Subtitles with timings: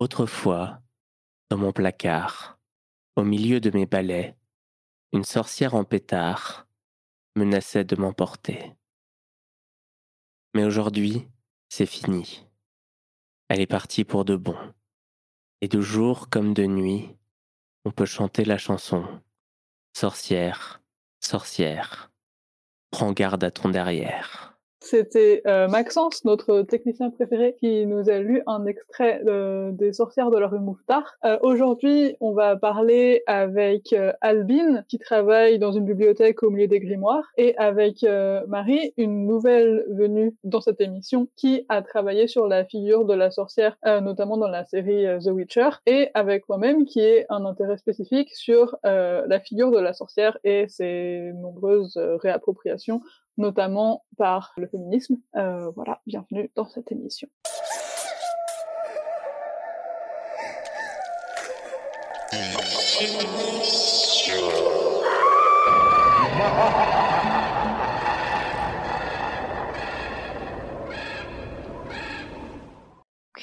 [0.00, 0.80] Autrefois,
[1.50, 2.60] dans mon placard,
[3.16, 4.36] au milieu de mes balais,
[5.12, 6.68] une sorcière en pétard
[7.34, 8.76] menaçait de m'emporter.
[10.54, 11.26] Mais aujourd'hui,
[11.68, 12.46] c'est fini.
[13.48, 14.56] Elle est partie pour de bon.
[15.62, 17.16] Et de jour comme de nuit,
[17.84, 19.04] on peut chanter la chanson
[19.96, 20.80] Sorcière,
[21.18, 22.12] sorcière,
[22.92, 24.47] prends garde à ton derrière.
[24.80, 29.20] C'était euh, Maxence, notre technicien préféré, qui nous a lu un extrait
[29.72, 31.16] des Sorcières de la rue Mouffetard.
[31.24, 36.68] Euh, Aujourd'hui, on va parler avec euh, Albine, qui travaille dans une bibliothèque au milieu
[36.68, 38.06] des grimoires, et avec
[38.46, 43.30] Marie, une nouvelle venue dans cette émission, qui a travaillé sur la figure de la
[43.30, 48.34] sorcière, notamment dans la série The Witcher, et avec moi-même, qui est un intérêt spécifique
[48.34, 53.00] sur la figure de la sorcière et ses nombreuses réappropriations
[53.38, 55.16] notamment par le féminisme.
[55.36, 57.28] Euh, voilà, bienvenue dans cette émission.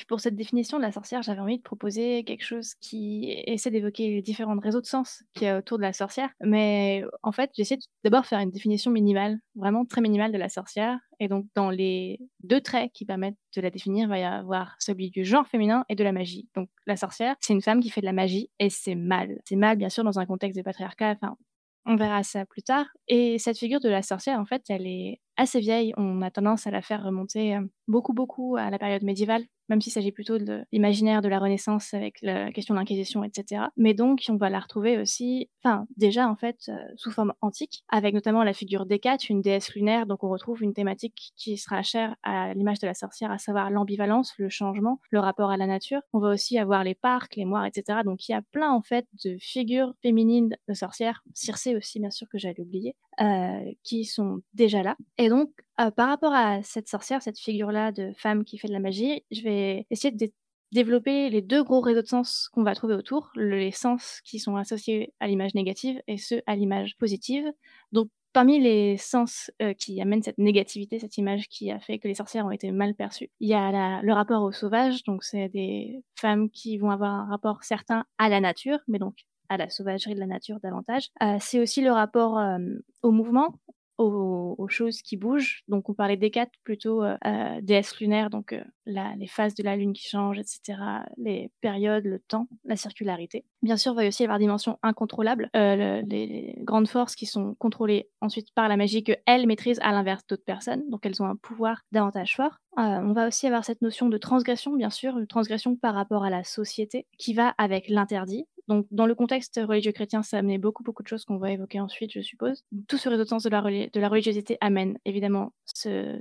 [0.07, 4.09] Pour cette définition de la sorcière, j'avais envie de proposer quelque chose qui essaie d'évoquer
[4.09, 6.29] les différents réseaux de sens qu'il y a autour de la sorcière.
[6.41, 10.99] Mais en fait, j'essaie d'abord faire une définition minimale, vraiment très minimale de la sorcière.
[11.19, 14.75] Et donc, dans les deux traits qui permettent de la définir, il va y avoir
[14.79, 16.47] celui du genre féminin et de la magie.
[16.55, 19.39] Donc, la sorcière, c'est une femme qui fait de la magie et c'est mal.
[19.45, 21.15] C'est mal, bien sûr, dans un contexte de patriarcat.
[21.21, 21.37] Enfin,
[21.85, 22.87] on verra ça plus tard.
[23.07, 25.93] Et cette figure de la sorcière, en fait, elle est assez vieille.
[25.97, 29.93] On a tendance à la faire remonter beaucoup, beaucoup à la période médiévale, même s'il
[29.93, 33.63] s'agit plutôt de l'imaginaire de la Renaissance avec la question de l'Inquisition, etc.
[33.77, 38.13] Mais donc, on va la retrouver aussi, enfin, déjà, en fait, sous forme antique, avec
[38.13, 40.05] notamment la figure d'Hécate, une déesse lunaire.
[40.05, 43.69] Donc, on retrouve une thématique qui sera chère à l'image de la sorcière, à savoir
[43.69, 46.01] l'ambivalence, le changement, le rapport à la nature.
[46.13, 47.99] On va aussi avoir les parcs, les moires, etc.
[48.03, 52.11] Donc, il y a plein, en fait, de figures féminines de sorcières, Circé aussi, bien
[52.11, 54.95] sûr, que j'allais oublier, euh, qui sont déjà là.
[55.17, 55.49] Et donc,
[55.79, 59.23] euh, par rapport à cette sorcière, cette figure-là de femme qui fait de la magie,
[59.31, 60.31] je vais essayer de
[60.71, 64.55] développer les deux gros réseaux de sens qu'on va trouver autour, les sens qui sont
[64.57, 67.45] associés à l'image négative et ceux à l'image positive.
[67.91, 72.09] Donc, parmi les sens euh, qui amènent cette négativité, cette image qui a fait que
[72.09, 75.47] les sorcières ont été mal perçues, il y a le rapport au sauvage, donc c'est
[75.47, 79.15] des femmes qui vont avoir un rapport certain à la nature, mais donc
[79.49, 81.09] à la sauvagerie de la nature davantage.
[81.21, 82.57] Euh, c'est aussi le rapport euh,
[83.01, 83.55] au mouvement,
[83.97, 85.61] aux, choses qui bougent.
[85.67, 87.15] Donc, on parlait des quatre plutôt euh,
[87.61, 88.53] déesse lunaire, donc
[88.87, 90.79] les phases de la lune qui changent, etc.,
[91.17, 93.45] les périodes, le temps, la circularité.
[93.61, 98.09] Bien sûr, il va aussi y avoir dimension incontrôlable, les, grandes forces qui sont contrôlées
[98.21, 100.83] ensuite par la magie que elles maîtrisent à l'inverse d'autres personnes.
[100.89, 102.57] Donc, elles ont un pouvoir davantage fort.
[102.75, 106.29] on va aussi avoir cette notion de transgression, bien sûr, une transgression par rapport à
[106.29, 108.45] la société qui va avec l'interdit.
[108.67, 111.79] Donc, dans le contexte religieux chrétien, ça amenait beaucoup, beaucoup de choses qu'on va évoquer
[111.79, 112.63] ensuite, je suppose.
[112.87, 116.19] Tout ce réseau de sens de la, religiosité amène évidemment ce,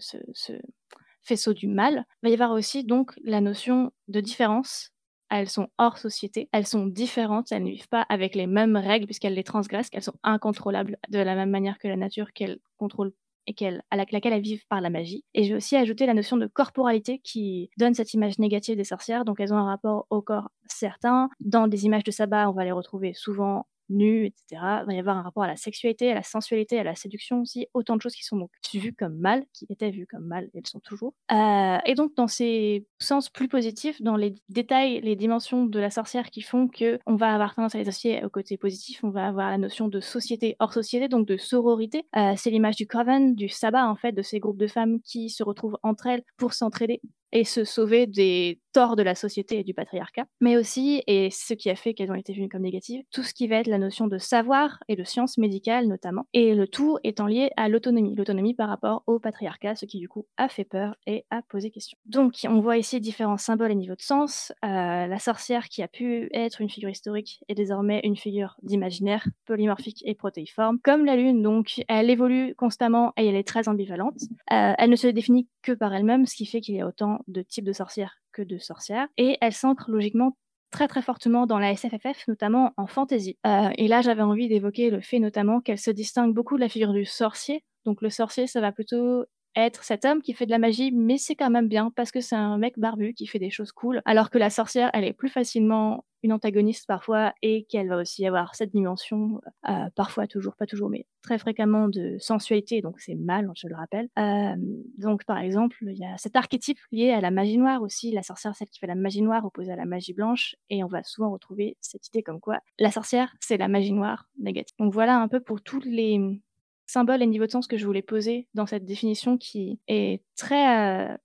[1.23, 2.05] faisceau du mal.
[2.23, 4.91] Il va y avoir aussi donc la notion de différence.
[5.31, 9.07] Elles sont hors société, elles sont différentes, elles ne vivent pas avec les mêmes règles
[9.07, 13.15] puisqu'elles les transgressent, qu'elles sont incontrôlables de la même manière que la nature qu'elles contrôlent
[13.47, 15.25] et qu'elle, à laquelle elles vivent par la magie.
[15.35, 18.85] Et je vais aussi ajouter la notion de corporalité qui donne cette image négative des
[18.85, 19.25] sorcières.
[19.25, 21.29] Donc elles ont un rapport au corps certain.
[21.41, 24.63] Dans des images de sabbat, on va les retrouver souvent nus, etc.
[24.83, 27.41] Il va y avoir un rapport à la sexualité, à la sensualité, à la séduction
[27.41, 30.49] aussi, autant de choses qui sont donc vues comme mal, qui étaient vues comme mal,
[30.55, 31.15] elles sont toujours.
[31.33, 35.91] Euh, et donc dans ces sens plus positifs, dans les détails, les dimensions de la
[35.91, 39.11] sorcière qui font que on va avoir tendance à les associer au côté positif, on
[39.11, 42.05] va avoir la notion de société hors société, donc de sororité.
[42.17, 45.31] Euh, c'est l'image du coven, du sabbat en fait, de ces groupes de femmes qui
[45.31, 47.01] se retrouvent entre elles pour s'entraider
[47.35, 51.55] et se sauver des torts de la société et du patriarcat, mais aussi, et ce
[51.55, 53.79] qui a fait qu'elles ont été vues comme négatives, tout ce qui va être la
[53.79, 58.15] notion de savoir et de science médicale notamment, et le tout étant lié à l'autonomie,
[58.17, 61.71] l'autonomie par rapport au patriarcat, ce qui du coup a fait peur et a posé
[61.71, 61.97] question.
[62.07, 64.53] Donc on voit ici différents symboles et niveaux de sens.
[64.65, 69.29] Euh, la sorcière qui a pu être une figure historique est désormais une figure d'imaginaire,
[69.47, 74.21] polymorphique et protéiforme, comme la lune, donc elle évolue constamment et elle est très ambivalente.
[74.53, 77.21] Euh, elle ne se définit que par elle-même, ce qui fait qu'il y a autant
[77.29, 80.37] de types de sorcières que de sorcières, et elle s'ancre logiquement
[80.71, 83.39] très très fortement dans la SFFF, notamment en fantasy.
[83.47, 86.69] Euh, et là, j'avais envie d'évoquer le fait notamment qu'elle se distingue beaucoup de la
[86.69, 87.63] figure du sorcier.
[87.85, 89.25] Donc le sorcier, ça va plutôt
[89.57, 92.21] être cet homme qui fait de la magie, mais c'est quand même bien parce que
[92.21, 95.13] c'est un mec barbu qui fait des choses cool, alors que la sorcière, elle est
[95.13, 100.57] plus facilement une antagoniste parfois et qu'elle va aussi avoir cette dimension, euh, parfois toujours,
[100.57, 104.09] pas toujours, mais très fréquemment de sensualité, donc c'est mal, je le rappelle.
[104.19, 104.55] Euh,
[104.97, 108.23] donc par exemple, il y a cet archétype lié à la magie noire aussi, la
[108.23, 111.03] sorcière, celle qui fait la magie noire opposée à la magie blanche, et on va
[111.03, 114.75] souvent retrouver cette idée comme quoi la sorcière, c'est la magie noire négative.
[114.79, 116.41] Donc voilà un peu pour tous les
[116.87, 121.13] symboles et niveaux de sens que je voulais poser dans cette définition qui est très
[121.13, 121.17] euh,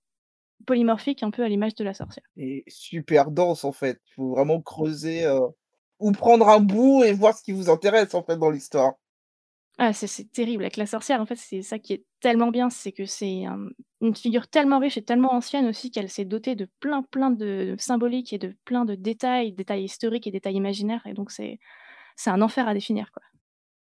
[0.66, 2.24] polymorphique, un peu à l'image de la sorcière.
[2.36, 4.00] Et super dense en fait.
[4.10, 5.46] Il faut vraiment creuser euh,
[5.98, 8.94] ou prendre un bout et voir ce qui vous intéresse en fait dans l'histoire.
[9.82, 10.64] Ah, c'est terrible.
[10.64, 13.44] Avec la sorcière, en fait, c'est ça qui est tellement bien, c'est que c'est
[14.02, 17.76] une figure tellement riche et tellement ancienne aussi qu'elle s'est dotée de plein, plein de
[17.78, 21.00] symboliques et de plein de détails, détails historiques et détails imaginaires.
[21.06, 21.58] Et donc, c'est
[22.26, 23.22] un enfer à définir, quoi.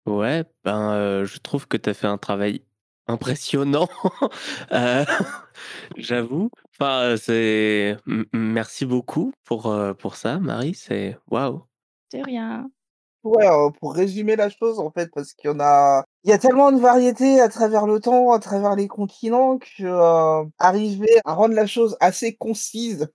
[0.07, 2.61] Ouais, ben, euh, je trouve que tu as fait un travail
[3.07, 3.89] impressionnant,
[4.71, 5.03] euh,
[5.97, 6.49] j'avoue.
[6.71, 7.97] Enfin, c'est
[8.31, 11.63] merci beaucoup pour, euh, pour ça, Marie, c'est waouh!
[12.09, 12.69] C'est rien.
[13.25, 13.45] Ouais,
[13.81, 16.71] pour résumer la chose, en fait, parce qu'il y en a il y a tellement
[16.71, 21.67] de variétés à travers le temps, à travers les continents que, arriver à rendre la
[21.67, 23.09] chose assez concise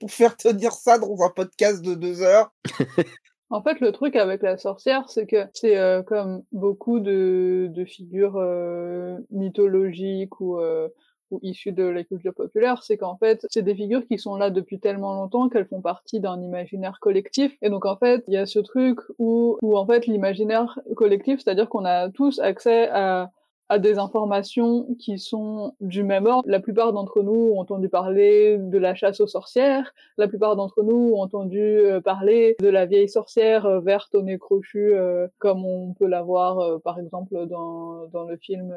[0.00, 2.52] pour faire tenir ça dans un podcast de deux heures
[3.50, 7.84] En fait, le truc avec la sorcière, c'est que c'est euh, comme beaucoup de, de
[7.84, 10.88] figures euh, mythologiques ou, euh,
[11.30, 14.50] ou issues de la culture populaire, c'est qu'en fait, c'est des figures qui sont là
[14.50, 17.56] depuis tellement longtemps qu'elles font partie d'un imaginaire collectif.
[17.60, 21.40] Et donc, en fait, il y a ce truc où, où en fait, l'imaginaire collectif,
[21.40, 23.30] c'est-à-dire qu'on a tous accès à
[23.68, 26.48] à des informations qui sont du même ordre.
[26.48, 29.94] La plupart d'entre nous ont entendu parler de la chasse aux sorcières.
[30.18, 34.22] La plupart d'entre nous ont entendu euh, parler de la vieille sorcière euh, verte au
[34.22, 38.74] nez crochu, euh, comme on peut la voir par exemple dans, dans le film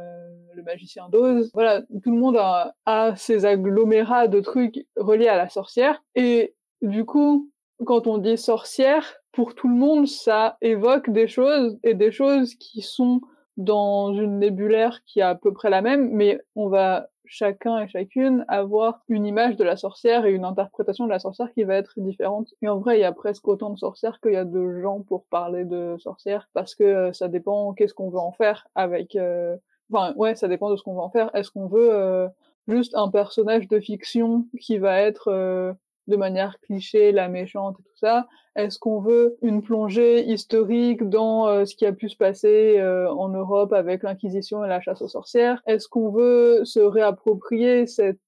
[0.54, 1.52] Le magicien d'Oz.
[1.54, 6.02] Voilà, tout le monde a, a ces agglomérats de trucs reliés à la sorcière.
[6.16, 7.50] Et du coup,
[7.86, 12.56] quand on dit sorcière, pour tout le monde, ça évoque des choses et des choses
[12.56, 13.22] qui sont
[13.58, 17.88] dans une nébulaire qui est à peu près la même, mais on va chacun et
[17.88, 21.76] chacune avoir une image de la sorcière et une interprétation de la sorcière qui va
[21.76, 22.54] être différente.
[22.62, 25.02] Et en vrai, il y a presque autant de sorcières qu'il y a de gens
[25.02, 29.16] pour parler de sorcières, parce que euh, ça dépend qu'est-ce qu'on veut en faire avec...
[29.16, 29.58] Euh...
[29.92, 31.30] Enfin, ouais, ça dépend de ce qu'on veut en faire.
[31.34, 32.28] Est-ce qu'on veut euh,
[32.68, 35.74] juste un personnage de fiction qui va être euh,
[36.08, 38.28] de manière cliché, la méchante et tout ça.
[38.56, 43.10] Est-ce qu'on veut une plongée historique dans euh, ce qui a pu se passer euh,
[43.12, 45.62] en Europe avec l'Inquisition et la chasse aux sorcières?
[45.68, 48.20] Est-ce qu'on veut se réapproprier cette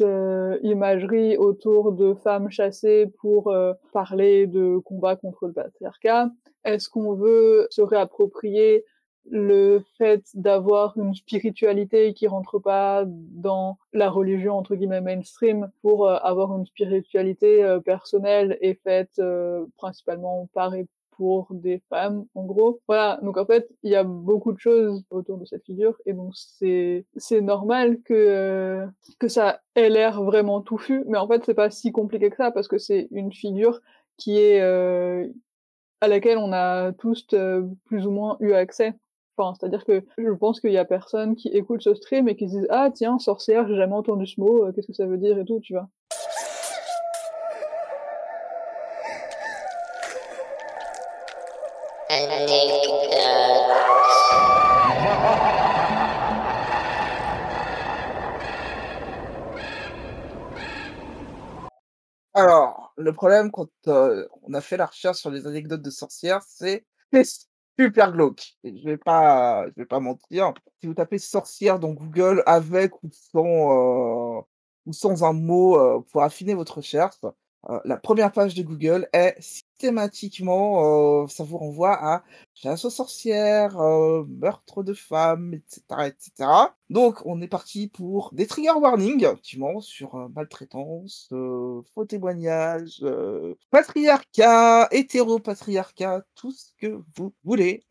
[0.00, 3.54] euh, imagerie autour de femmes chassées pour
[3.92, 6.30] parler de combat contre le patriarcat?
[6.64, 8.84] Est-ce qu'on veut se réapproprier
[9.30, 16.06] le fait d'avoir une spiritualité qui rentre pas dans la religion entre guillemets mainstream pour
[16.06, 20.86] euh, avoir une spiritualité euh, personnelle et faite euh, principalement par et
[21.16, 22.80] pour des femmes en gros.
[22.86, 23.18] Voilà.
[23.22, 26.32] Donc en fait il y a beaucoup de choses autour de cette figure et donc
[26.36, 28.86] c'est c'est normal que
[29.18, 31.04] que ça ait l'air vraiment touffu.
[31.06, 33.80] Mais en fait c'est pas si compliqué que ça parce que c'est une figure
[34.18, 37.26] qui est à laquelle on a tous
[37.86, 38.94] plus ou moins eu accès
[39.38, 42.58] c'est-à-dire que je pense qu'il y a personne qui écoute ce stream et qui se
[42.58, 45.38] dit ah tiens sorcière j'ai jamais entendu ce mot, euh, qu'est-ce que ça veut dire
[45.38, 45.88] et tout, tu vois.
[62.34, 66.42] Alors, le problème quand euh, on a fait la recherche sur les anecdotes de sorcières,
[66.46, 66.84] c'est
[67.78, 68.54] super glauque.
[68.64, 70.52] je vais pas, je vais pas mentir.
[70.80, 74.42] Si vous tapez sorcière dans Google avec ou sans, euh,
[74.86, 77.16] ou sans un mot euh, pour affiner votre recherche,
[77.68, 79.36] euh, la première page de Google est
[79.78, 86.50] systématiquement, euh, ça vous renvoie à chasse aux sorcières, euh, meurtre de femmes, etc., etc.
[86.88, 93.04] Donc, on est parti pour des trigger warnings, effectivement, sur euh, maltraitance, faux témoignages,
[93.70, 97.82] patriarcat, hétéropatriarcat, tout ce que vous voulez,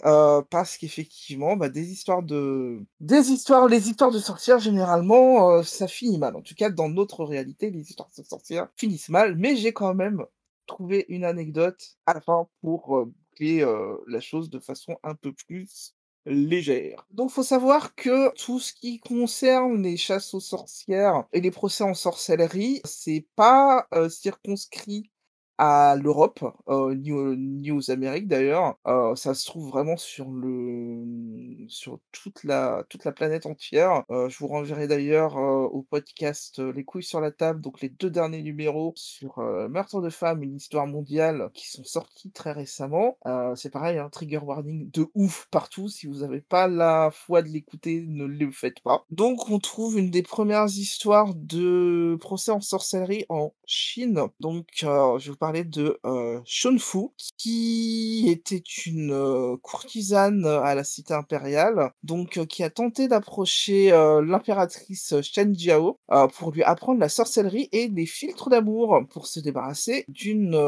[0.49, 6.17] parce qu'effectivement, bah, des histoires de, des histoires, les histoires de sorcières, généralement, ça finit
[6.17, 6.35] mal.
[6.35, 9.93] En tout cas, dans notre réalité, les histoires de sorcières finissent mal, mais j'ai quand
[9.93, 10.25] même
[10.65, 13.65] trouver une anecdote à la fin pour boucler
[14.07, 15.93] la chose de façon un peu plus
[16.25, 17.05] légère.
[17.11, 21.83] Donc faut savoir que tout ce qui concerne les chasses aux sorcières et les procès
[21.83, 25.11] en sorcellerie, c'est pas circonscrit
[25.57, 28.77] à l'Europe, heu, ni aux Amériques d'ailleurs.
[28.87, 34.03] Heu, ça se trouve vraiment sur le, sur toute la toute la planète entière.
[34.11, 37.81] Heu, je vous renverrai d'ailleurs, heu, au podcast, heu, Les couilles sur la table, donc
[37.81, 42.31] les 2 derniers numéros sur, heu, Meurtre de femmes, une histoire mondiale, qui sont sortis
[42.31, 43.17] très récemment.
[43.55, 45.87] C'est pareil, hein, trigger warning de ouf partout.
[45.87, 49.05] Si vous avez pas la foi de l'écouter, ne le faites pas.
[49.09, 54.21] Donc on trouve une des premières histoires de procès en sorcellerie en Chine.
[54.39, 61.13] Donc, je vous parler de, heu, Shun Fu, qui était une, courtisane, à la cité
[61.13, 65.99] impériale, donc, qui a tenté d'approcher, l'impératrice Shen Jiao,
[66.33, 70.59] pour lui apprendre la sorcellerie et les filtres d'amour pour se débarrasser d'une,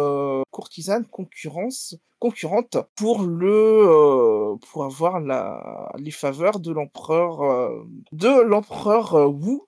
[0.51, 8.41] courtisane concurrence concurrente pour le, heu, pour avoir la les faveurs de l'empereur, heu, de
[8.41, 9.59] l'empereur, heu, Wu,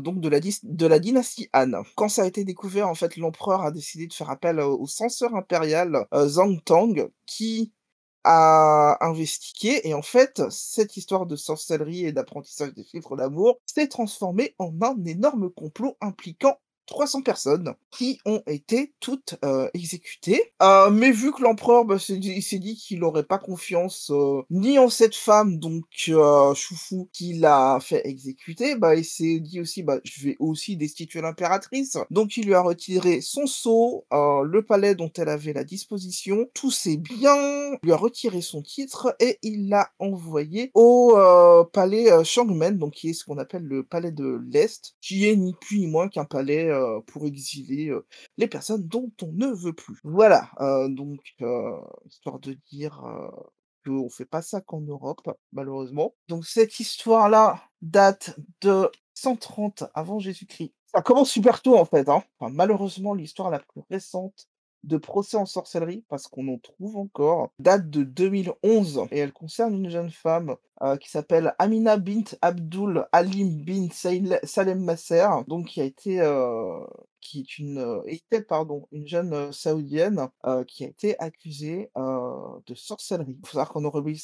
[0.00, 1.82] donc de la de la dynastie Han.
[1.96, 5.34] Quand ça a été découvert, en fait, l'empereur a décidé de faire appel au censeur
[5.34, 7.72] impérial, Zhang Tang, qui
[8.24, 13.88] a investigué et en fait, cette histoire de sorcellerie et d'apprentissage des filtres d'amour s'est
[13.88, 16.58] transformée en un énorme complot impliquant
[16.88, 20.52] 300 personnes qui ont été toutes, heu, exécutées.
[20.62, 24.88] Heu, mais vu que l'empereur, bah, s'est dit qu'il aurait pas confiance, heu, ni en
[24.88, 30.24] cette femme donc Fu qui l'a fait exécuter, bah, il s'est dit aussi: «Bah, je
[30.24, 31.98] vais aussi destituer l'impératrice».
[32.10, 36.70] Donc il lui a retiré son sceau, le palais dont elle avait la disposition, tous
[36.70, 41.16] ses biens, lui a retiré son titre et il l'a envoyé au,
[41.72, 45.54] palais, Shangmen, donc qui est ce qu'on appelle le palais de l'Est, qui est ni
[45.60, 48.06] plus ni moins qu'un palais, heu, pour exiler, heu,
[48.38, 49.98] les personnes dont on ne veut plus.
[50.04, 51.20] Voilà, heu, donc
[52.06, 53.02] histoire de dire,
[53.86, 56.14] qu'on fait pas ça qu'en Europe, malheureusement.
[56.28, 60.72] Donc cette histoire-là date de 130 avant Jésus-Christ.
[60.94, 62.22] Ça commence super tôt en fait, hein.
[62.40, 64.46] Malheureusement l'histoire la plus récente
[64.84, 69.74] de procès en sorcellerie, parce qu'on en trouve encore, date de 2011 et elle concerne
[69.74, 75.66] une jeune femme, heu, qui s'appelle Amina bint Abdul Halim bin Sail Salem Masser, donc
[75.66, 76.86] qui a été, heu,
[77.20, 78.42] qui est une, était
[78.92, 80.28] une jeune, saoudienne,
[80.66, 83.36] qui a été accusée, de sorcellerie.
[83.42, 84.18] Il faut savoir qu'en Arabie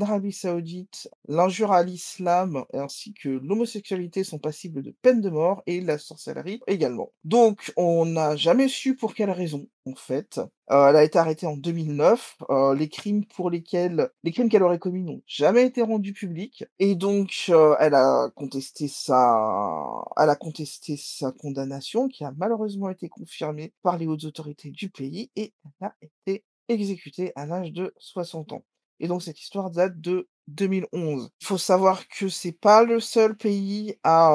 [0.00, 5.80] Arabie Saoudite, l'injure à l'islam ainsi que l'homosexualité sont passibles de peine de mort et
[5.80, 7.12] la sorcellerie également.
[7.24, 10.40] Donc on n'a jamais su pour quelle raison, en fait.
[10.70, 14.62] Heu, elle a été arrêtée en 2009, heu, les crimes pour lesquels les crimes qu'elle
[14.62, 20.30] aurait commis n'ont jamais été rendus publics et donc heu, elle a contesté sa elle
[20.30, 25.30] a contesté sa condamnation qui a malheureusement été confirmée par les hautes autorités du pays
[25.36, 28.64] et elle a été exécutée à l'âge de 60 ans
[29.00, 31.30] et donc cette histoire date de 2011.
[31.40, 34.30] Il faut savoir que c'est pas le seul pays à,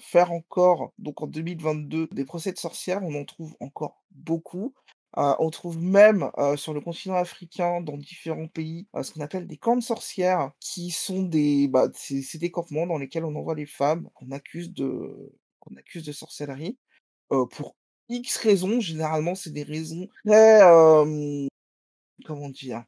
[0.00, 4.72] faire encore, donc en 2022, des procès de sorcières, on en trouve encore beaucoup.
[5.16, 9.20] Heu, on trouve même, heu, sur le continent africain, dans différents pays, heu, ce qu'on
[9.20, 13.34] appelle des camps de sorcières, qui sont des bah, c'est des campements dans lesquels on
[13.36, 16.78] envoie les femmes qu'on accuse de qu'on accuse de sorcellerie,
[17.50, 17.76] pour
[18.10, 18.80] X raisons.
[18.80, 20.60] Généralement, c'est des raisons très,
[22.26, 22.84] comment dire?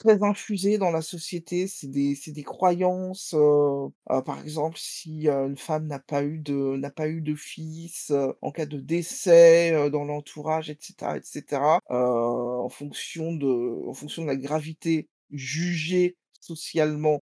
[0.00, 1.66] Très infusées dans la société.
[1.66, 3.90] C'est des c'est des croyances, heu,
[4.24, 8.50] par exemple, si, une femme n'a pas eu de n'a pas eu de fils, en
[8.50, 14.22] cas de décès, dans l'entourage et cetera et cetera, heu, en fonction de en fonction
[14.22, 17.20] de la gravité jugée socialement,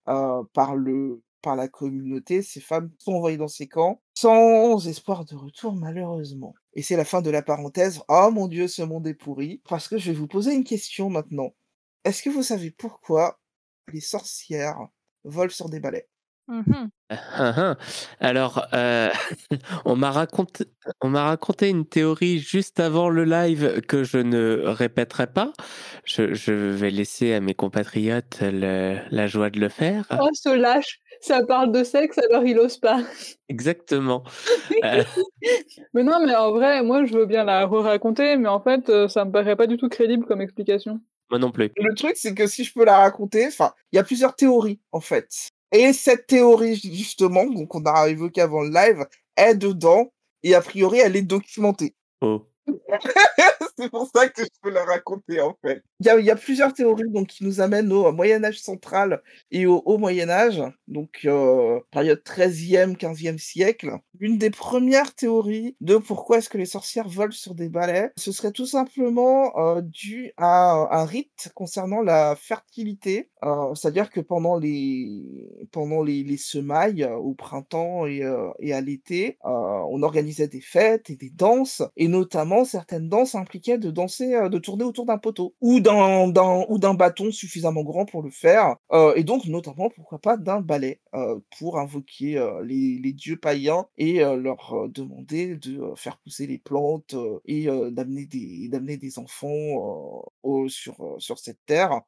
[0.52, 5.36] par le par la communauté, ces femmes sont envoyées dans ces camps, sans espoir de
[5.36, 8.00] retour malheureusement et c'est la fin de la parenthèse.
[8.08, 9.60] Oh mon Dieu, ce monde est pourri!
[9.68, 11.54] Parce que je vais vous poser une question maintenant.
[12.04, 13.40] Est-ce que vous savez pourquoi
[13.92, 14.78] les sorcières
[15.24, 16.06] volent sur des balais?
[16.48, 16.88] Mmh mh.
[17.10, 17.76] Hein, hein.
[18.20, 19.08] Alors, heu,
[19.86, 20.64] on m'a raconté
[21.00, 25.52] on m'a raconté une théorie juste avant le live que je ne répéterai pas.
[26.04, 30.06] Je je vais laisser à mes compatriotes le la joie de le faire.
[30.20, 30.98] Oh ce lâche!
[31.20, 33.00] Ça parle de sexe alors il ose pas.
[33.48, 34.22] Exactement.
[35.94, 39.08] Mais non, mais en vrai, moi je veux bien la re-raconter, mais en fait, heu,
[39.08, 41.00] ça me paraît pas du tout crédible comme explication.
[41.30, 41.70] Moi non plus.
[41.76, 44.80] Le truc, c'est que si je peux la raconter, enfin, il y a plusieurs théories,
[44.92, 49.56] en fait et cette théorie, ju justement, donc qu'on a évoquée avant le live, est
[49.56, 50.12] dedans
[50.44, 51.96] et a priori, elle est documentée.
[52.20, 52.46] Oh.
[53.78, 55.82] C'est pour ça que je peux la raconter, en fait.
[56.00, 59.82] Il y a plusieurs théories donc qui nous amènent au Moyen Âge central et au
[59.86, 63.90] Haut Moyen Âge, donc heu, période 13e-15e siècle.
[64.20, 68.32] Une des premières théories de pourquoi est-ce que les sorcières volent sur des balais, ce
[68.32, 74.58] serait tout simplement, heu, dû à un rite concernant la fertilité, heu, c'est-à-dire que pendant
[74.58, 75.22] les
[75.72, 78.22] pendant les les semailles, au printemps et
[78.60, 83.78] et à l'été, on organisait des fêtes et des danses et notamment certaines danses impliquaient
[83.78, 88.30] de danser, heu, de tourner autour d'un poteau ou d'un bâton suffisamment grand pour le
[88.30, 93.86] faire, heu et donc notamment, pourquoi pas, d'un balai, heu, pour invoquer, les dieux païens
[93.96, 97.14] et leur, demander de, faire pousser les plantes,
[97.46, 100.22] et d'amener des des enfants,
[100.68, 102.02] sur, cette terre,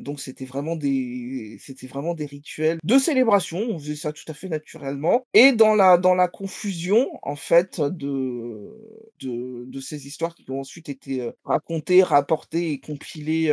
[0.00, 1.58] donc c'était vraiment des
[2.26, 3.58] rituels de célébration.
[3.70, 8.66] On faisait ça tout à fait naturellement et dans la confusion, en fait, de
[9.20, 13.52] de ces histoires qui ont ensuite été, racontées, rapportées et compilées,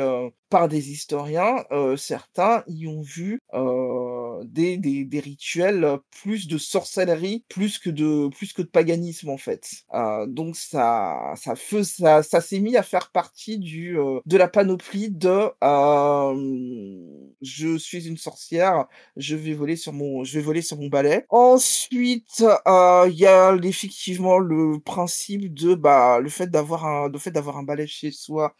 [0.53, 6.57] par des historiens, heu, certains y ont vu, heu, des des des rituels, plus de
[6.59, 11.83] sorcellerie, plus que de plus que de paganisme, en fait, heu, donc ça ça fais
[11.83, 17.77] ça ça s'est mis à faire partie du, heu, de la panoplie de, hem, je
[17.77, 18.85] suis une sorcière,
[19.17, 21.25] je vais voler sur mon je vais voler sur mon balai.
[21.29, 27.17] Ensuite, heu, il y a effectivement le principe de, bah, le fait d'avoir un le
[27.19, 28.55] fait d'avoir un balai chez soi,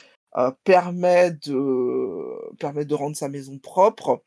[0.64, 4.24] permet de permet de rendre sa maison propre,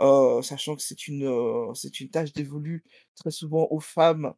[0.00, 2.84] heu, sachant que c'est une, heu, c'est une tâche dévolue
[3.16, 4.34] très souvent aux femmes,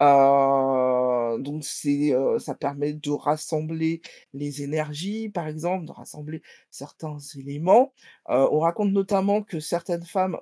[0.00, 4.02] donc c'est, ça permet de rassembler
[4.34, 7.92] les énergies, par exemple, de rassembler certains éléments,
[8.28, 10.38] on raconte notamment que certaines femmes,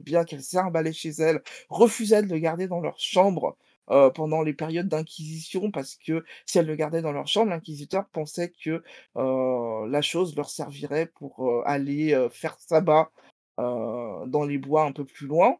[0.00, 3.56] bien qu'elles un balai chez elles, refusaient de le garder dans leur chambre,
[3.92, 8.06] heu, pendant les périodes d'inquisition parce que si elles le gardaient dans leur chambre, l'inquisiteur
[8.10, 8.82] pensait que,
[9.16, 13.10] heu, la chose leur servirait pour, heu, aller, faire sabbat,
[13.58, 15.56] dans les bois un peu plus loin,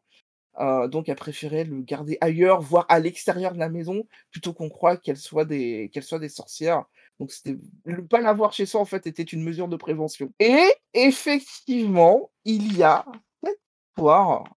[0.88, 4.96] donc elles préféraient le garder ailleurs, voire à l'extérieur de la maison, plutôt qu'on croie
[4.96, 6.84] qu'elles soient des des sorcières,
[7.20, 7.32] donc
[7.86, 10.32] ne pas l'avoir chez soi, en fait, était une mesure de prévention.
[10.40, 10.58] Et
[10.94, 13.04] effectivement, il y a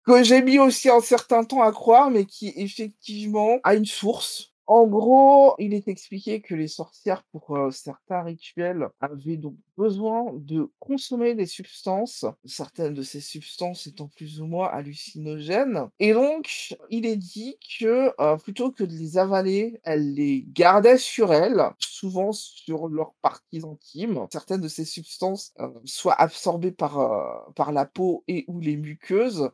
[0.05, 4.53] que j'ai mis aussi un certain temps à croire, mais qui effectivement a une source.
[4.67, 10.33] En gros, il est expliqué que les sorcières, pour, heu, certains rituels, avaient donc besoin
[10.35, 16.77] de consommer des substances, certaines de ces substances étant plus ou moins hallucinogènes et donc
[16.91, 21.63] il est dit que, heu, plutôt que de les avaler, elles les gardaient sur elles,
[21.79, 24.27] souvent sur leurs parties intimes.
[24.33, 28.77] Certaines de ces substances, heu, soit absorbées par, heu, par la peau et ou les
[28.77, 29.51] muqueuses, heu,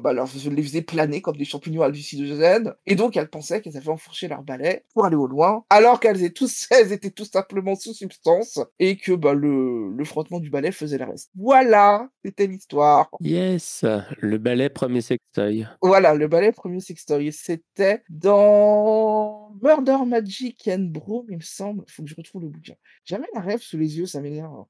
[0.00, 3.88] bah, leur les faisaient planer comme des champignons hallucinogènes et donc elles pensaient qu'elles avaient
[3.90, 7.74] enfourché leur balai pour aller au loin, alors qu'elles étaient tous elles étaient tout simplement
[7.74, 11.30] sous substance et que, bah, le le frottement du balai faisait le reste.
[11.34, 13.10] Voilà, c'était l'histoire.
[13.20, 13.84] Yes,
[14.18, 15.66] le balai 1er sextoy.
[15.82, 21.84] Voilà, le balai 1er sextoy, c'était dans Murder Magic and Broom, il me semble.
[21.88, 22.74] Il faut que je retrouve le bouquin.
[23.04, 24.64] J'ai jamais la ref sous les yeux, ça m'énerve.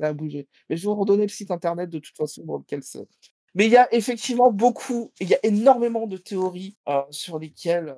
[0.00, 0.48] Ça a bougé.
[0.68, 3.06] Mais je vais vous redonner le site internet de toute façon dans lequel c'est.
[3.54, 7.90] Mais il y a effectivement beaucoup il y a énormément de théories, heu, sur lesquelles,
[7.90, 7.96] heu,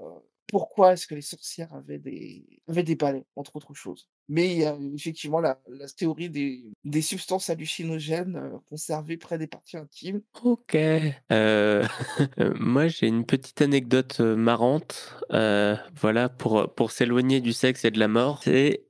[0.49, 4.09] pourquoi est-ce que les sorcières avaient des avaient des balais, entre autres choses.
[4.29, 9.39] Mais il y a effectivement la la théorie des des substances hallucinogènes, heu, conservées près
[9.39, 10.23] des parties intimes.
[10.43, 10.77] OK,
[11.33, 11.83] heu,
[12.59, 18.09] moi j'ai une petite anecdote, marrante, voilà pour, pour s'éloigner du sexe et de la
[18.09, 18.43] mort.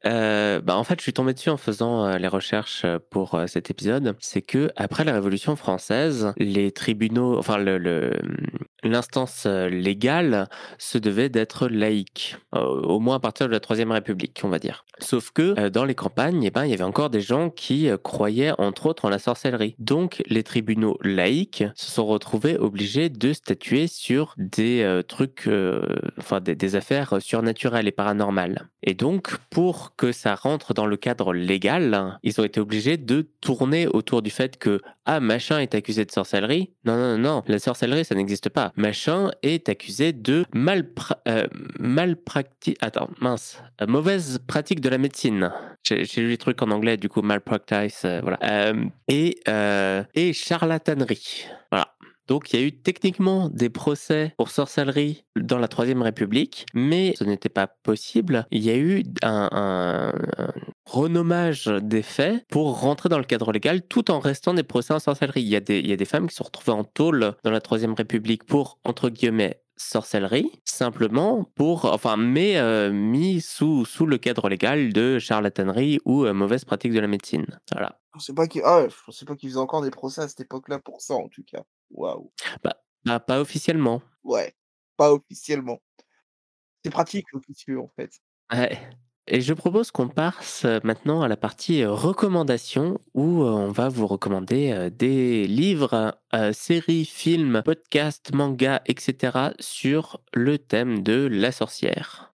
[0.05, 4.17] Bah, en fait, je suis tombé dessus en faisant, les recherches, pour, cet épisode.
[4.21, 11.29] C'est qu'après la Révolution française, les tribunaux enfin le le, mmh, l'instance, légale se devait
[11.29, 14.85] d'être laïque, au moins à partir de la 3e République, on va dire.
[14.99, 17.89] Sauf que, heu, dans les campagnes et ben, il y avait encore des gens qui,
[17.89, 19.75] heu, croyaient entre autres en la sorcellerie.
[19.79, 25.49] Donc les tribunaux laïques se sont retrouvés obligés de statuer sur des, heu, trucs,
[26.19, 31.33] enfin des affaires, surnaturelles et paranormales et donc pour que ça rentre dans le cadre
[31.33, 36.05] légal, ils ont été obligés de tourner autour du fait que: «Ah machin est accusé
[36.05, 36.73] de sorcellerie.
[36.85, 38.73] Non, non, non, non, la sorcellerie ça n'existe pas.
[38.77, 45.14] Machin est accusé de malpra heu, malpracti» attends mince, mauvaise pratique de la médecine.
[45.85, 50.33] J'ai lu les trucs en anglais du coup malpractice, heu, voilà, hem et heu et
[50.33, 51.47] charlatanerie.
[51.71, 51.95] Voilà.
[52.27, 57.15] Donc il y a eu techniquement des procès pour sorcellerie dans la 3e République, mais
[57.19, 58.47] ce n'était pas possible.
[58.51, 60.13] Il y a eu un
[60.87, 65.01] renommage des faits pour rentrer dans le cadre légal, tout en restant des procès en
[65.01, 65.43] sorcellerie.
[65.43, 67.35] Il y a des il y a des femmes qui se sont retrouvées en tôle
[67.45, 73.85] dans la 3e République pour, entre guillemets, «sorcellerie», simplement pour enfin mais, heu, mis sous
[73.85, 77.47] sous le cadre légal de charlatanerie ou, heu, mauvaise pratique de la médecine.
[77.73, 77.99] Voilà.
[78.27, 81.01] Je pas qu'ils ah pensais pas qu'ils faisaient encore des procès à cette époque-là pour
[81.01, 81.65] ça en tout cas.
[81.91, 82.31] Waouh.
[82.63, 84.03] Bah bah, pas officiellement.
[84.25, 84.55] Ouais,
[84.97, 85.81] pas officiellement.
[86.85, 88.19] C'est pratique l'officieux, en fait.
[88.53, 88.79] Ouais
[89.27, 93.89] et je propose qu'on passe maintenant à la partie, heu, recommandations où, heu, on va
[93.89, 96.17] vous recommander, des livres,
[96.53, 102.33] séries, films, podcasts, mangas et cetera sur le thème de la sorcière.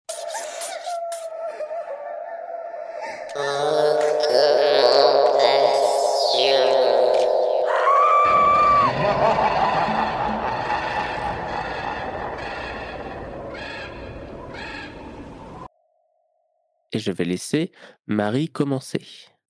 [16.93, 17.73] Et je vais laisser
[18.07, 19.03] Marie commencer.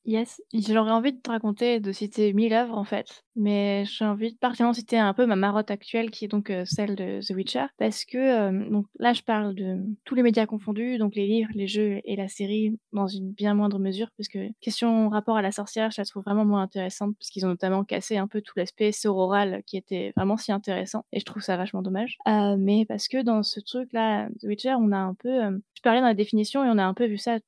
[0.05, 4.33] Yes, j'aurais envie de te raconter, de citer 1000 œuvres en fait, mais j'ai envie
[4.33, 7.67] de particulièrement citer un peu ma marotte actuelle qui est donc celle de The Witcher,
[7.79, 11.67] parce que donc là je parle de tous les médias confondus, donc les livres, les
[11.67, 15.53] jeux et la série dans une bien moindre mesure, parce que question rapport à la
[15.53, 18.55] sorcière, je la trouve vraiment moins intéressante, parce qu'ils ont notamment cassé un peu tout
[18.57, 22.19] l'aspect sororal qui était vraiment si intéressant, et je trouve ça vachement dommage.
[22.29, 25.41] Euh, mais parce que dans ce truc là, The Witcher, on a un peu,
[25.75, 27.39] je parlais dans la définition et on a un peu vu ça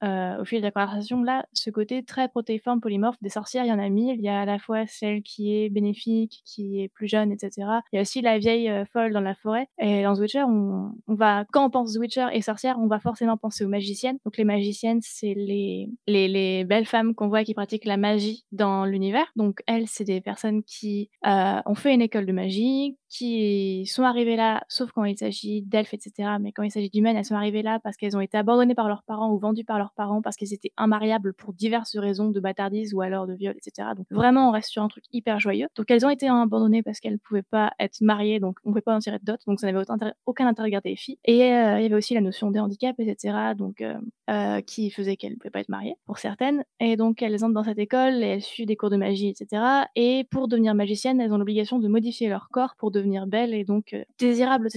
[0.41, 3.73] au fil de la conversation, là, ce côté très protéiforme, polymorphe des sorcières, il y
[3.73, 4.17] en a mille.
[4.17, 7.51] Il y a à la fois celle qui est qui est plus jeune, etc.
[7.93, 9.69] Il y a aussi la vieille euh, folle dans la forêt.
[9.81, 13.01] Et dans The Witcher, on, va, quand on pense The Witcher et sorcière, on va
[13.01, 14.19] forcément penser aux magiciennes.
[14.25, 18.45] Donc les magiciennes, c'est les, les, les, belles femmes qu'on voit qui pratiquent la magie
[18.53, 19.27] dans l'univers.
[19.37, 24.05] Donc elles, c'est des personnes qui euh, ont fait une école de magie, qui sont
[24.05, 26.31] arrivées là, sauf quand il s'agit d'elfes, etc.
[26.41, 28.89] Mais quand il s'agit d'humaines, elles sont arrivées là parce qu'elles ont été abandonnées par
[28.89, 32.41] leurs parents ou vendues par leurs parents parce qu'elles étaient immariables pour diverses raisons de
[32.41, 33.89] bâtardise ou alors de viol, etc.
[33.95, 35.69] Donc vraiment, on reste sur un truc hyper joyeux.
[35.77, 38.73] Donc elles ont été abandonnées parce qu'elles ne pouvaient pas être mariées, donc on ne
[38.73, 39.85] pouvait pas en tirer de dot, donc ça n'avait
[40.25, 41.19] aucun intérêt de garder les filles.
[41.27, 43.37] Et euh, il y avait aussi la notion des handicaps, etc.
[43.57, 43.99] Donc euh,
[44.31, 46.65] euh, qui faisait qu'elles ne pouvaient pas être mariées pour certaines.
[46.81, 49.63] Et donc elles entrent dans cette école et elles suivent des cours de magie, etc.
[49.97, 53.65] Et pour devenir magiciennes, elles ont l'obligation de modifier leur corps pour devenir belles et
[53.65, 54.69] donc désirables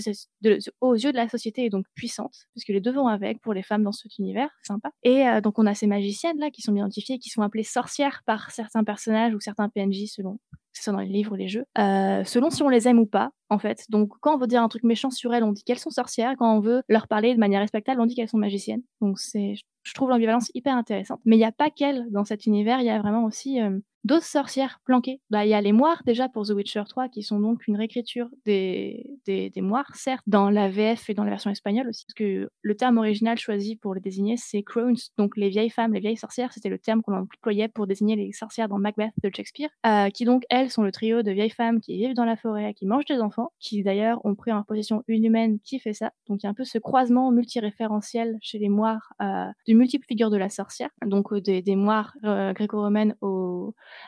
[0.82, 3.64] aux yeux de la société et donc puissantes, puisque les deux vont avec pour les
[3.64, 4.92] femmes dans cet univers, sympa.
[5.04, 8.52] Et donc on a ces magiciennes là qui sont identifiées, qui sont appelées sorcières par
[8.52, 10.38] certains personnages ou certains PNJ selon
[10.76, 13.00] que ce soit dans les livres ou les jeux, euh, selon si on les aime
[13.00, 13.86] ou pas, en fait.
[13.89, 16.36] Donc, quand on veut dire un truc méchant sur elles, on dit qu'elles sont sorcières.
[16.38, 18.84] Quand on veut leur parler de manière respectable, on dit qu'elles sont magiciennes.
[19.01, 21.21] Donc, c'est, je trouve l'ambivalence hyper intéressante.
[21.25, 23.79] Mais il n'y a pas qu'elles dans cet univers, il y a vraiment aussi euh,
[24.05, 25.19] d'autres sorcières planquées.
[25.31, 27.75] Bah, il y a les moires déjà pour The Witcher 3, qui sont donc une
[27.75, 32.05] réécriture des, des, des, moires, certes, dans la VF et dans la version espagnole aussi.
[32.05, 35.93] Parce que le terme original choisi pour les désigner, c'est crones, donc les vieilles femmes,
[35.93, 36.53] les vieilles sorcières.
[36.53, 40.23] C'était le terme qu'on employait pour désigner les sorcières dans Macbeth de Shakespeare, euh, qui
[40.23, 43.05] donc, elles, sont le trio de vieilles femmes qui vivent dans la forêt, qui mangent
[43.05, 46.12] des enfants, qui d'ailleurs ont pris en position une humaine qui fait ça.
[46.28, 50.06] Donc il y a un peu ce croisement multiréférentiel chez les moires euh, de multiples
[50.06, 53.15] figures de la sorcière, donc euh, des, des moires euh, gréco-romaines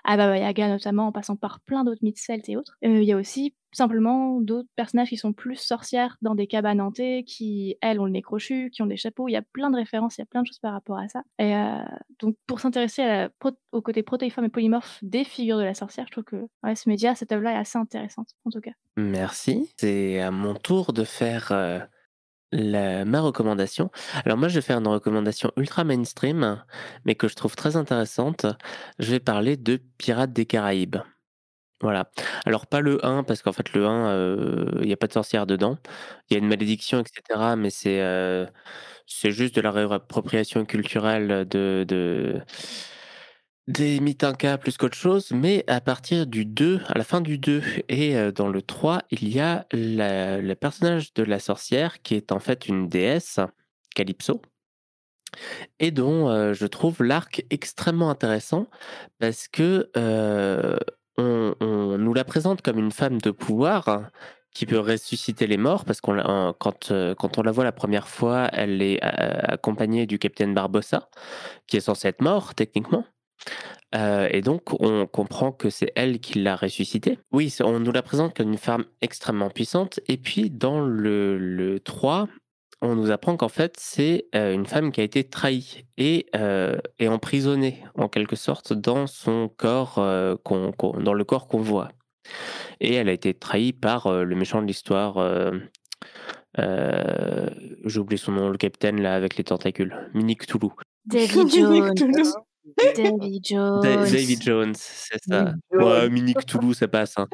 [0.04, 2.78] à Baba Yaga notamment, en passant par plein d'autres mythes celtes et autres.
[2.82, 7.24] Il y a aussi simplement d'autres personnages qui sont plus sorcières dans des cabanes hantées,
[7.24, 9.28] qui, elles, ont le nez crochu, qui ont des chapeaux.
[9.28, 11.08] Il y a plein de références, il y a plein de choses par rapport à
[11.08, 11.22] ça.
[11.40, 11.84] Et euh,
[12.20, 13.28] donc, pour s'intéresser
[13.72, 17.16] au côté protéiforme et polymorphe des figures de la sorcière, je trouve que ce média,
[17.16, 18.72] cette œuvre-là est assez intéressante, en tout cas.
[18.98, 19.70] Merci.
[19.78, 23.92] C'est à mon tour de faire euh, ma recommandation.
[24.26, 26.63] Alors moi, je vais faire une recommandation ultra mainstream,
[27.06, 28.46] mais que je trouve très intéressante.
[29.00, 30.98] Je vais parler de Pirates des Caraïbes.
[31.82, 32.10] Voilà.
[32.46, 35.46] Alors pas le 1, parce qu'en fait le 1, il n'y a pas de sorcière
[35.46, 35.78] dedans.
[36.30, 37.56] Il y a une malédiction, etc.
[37.56, 38.02] Mais c'est
[39.06, 42.42] c'est juste de la réappropriation culturelle de, de
[43.68, 44.26] des mythes
[44.62, 48.48] plus qu'autre chose, mais à partir du 2, à la fin du 2 et dans
[48.48, 52.88] le 3, il y a le personnage de la sorcière qui est en fait une
[52.88, 53.40] déesse,
[53.94, 54.42] Calypso,
[55.80, 58.68] et dont je trouve l'arc extrêmement intéressant
[59.20, 59.90] parce que
[61.18, 64.10] on, nous la présente comme une femme de pouvoir
[64.54, 68.50] qui peut ressusciter les morts parce qu'on quand, quand on la voit la première fois,
[68.54, 71.10] elle est accompagnée du capitaine Barbossa
[71.68, 73.06] qui est censé être mort techniquement.
[73.96, 77.20] Euh, et donc, on comprend que c'est elle qui l'a ressuscité.
[77.32, 80.00] Oui, on nous la présente comme une femme extrêmement puissante.
[80.08, 82.28] Et puis, dans le, le 3,
[82.82, 86.78] on nous apprend qu'en fait, c'est euh, une femme qui a été trahie et, euh,
[87.00, 90.36] et emprisonnée, en quelque sorte, dans son corps, euh,
[91.00, 91.90] dans le corps qu'on voit.
[92.80, 95.18] Et elle a été trahie par euh, le méchant de l'histoire.
[95.18, 95.60] Euh,
[97.86, 99.96] j'ai oublié son nom, le capitaine là avec les tentacules.
[100.13, 100.74] Minique Toulou.
[101.06, 101.94] David Jones.
[102.78, 103.82] David Jones.
[103.82, 105.54] David Jones, c'est ça.
[105.72, 107.16] Ouais, Minique Toulou, ça passe.
[107.18, 107.28] Hein.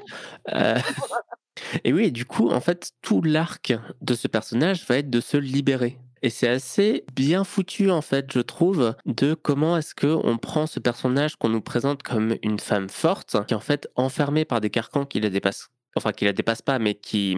[1.83, 5.37] Et oui, du coup, en fait, tout l'arc de ce personnage va être de se
[5.37, 5.99] libérer.
[6.21, 10.79] Et c'est assez bien foutu, en fait, je trouve, de comment est-ce qu'on prend ce
[10.79, 14.69] personnage qu'on nous présente comme une femme forte, qui est en fait enfermée par des
[14.69, 17.37] carcans qui la dépassent enfin qui la dépasse pas, mais qui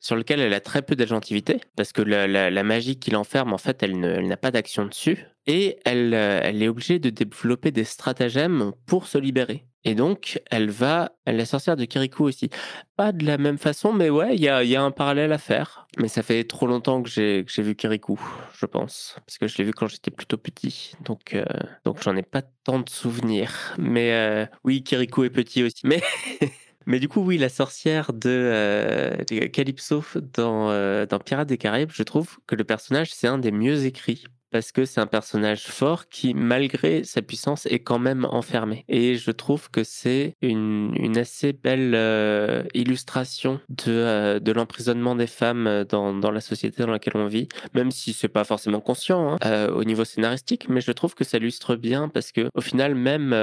[0.00, 3.82] sur lequel elle a très peu d'agentivité, parce que la, magie qui l'enferme, en fait,
[3.82, 8.72] elle, n'a pas d'action dessus, et elle, euh, elle est obligée de développer des stratagèmes
[8.86, 9.64] pour se libérer.
[9.86, 12.50] Et donc, elle va, elle la sorcière de Kirikou aussi.
[12.96, 15.86] Pas de la même façon, mais ouais, il y a, un parallèle à faire.
[15.98, 18.20] Mais ça fait trop longtemps que j'ai, que j'ai vu Kirikou,
[18.58, 19.14] je pense.
[19.24, 20.94] Parce que je l'ai vu quand j'étais plutôt petit.
[21.04, 21.44] Donc, euh,
[21.84, 23.76] donc j'en ai pas tant de souvenirs.
[23.78, 25.82] Mais euh, oui, Kirikou est petit aussi.
[25.84, 26.02] Mais.
[26.86, 30.04] Mais du coup, oui, la sorcière de, euh, Calypso
[30.38, 34.24] euh, dans Pirates des Caraïbes, je trouve que le personnage, c'est un des mieux écrits
[34.56, 38.86] parce que c'est un personnage fort qui, malgré sa puissance, est quand même enfermé.
[38.88, 45.26] Et je trouve que c'est une, assez belle euh, illustration de, euh, de l'emprisonnement des
[45.26, 49.36] femmes dans, la société dans laquelle on vit, même si c'est pas forcément conscient hein,
[49.44, 52.94] euh, au niveau scénaristique, mais je trouve que ça illustre bien parce que au final,
[52.94, 53.34] même,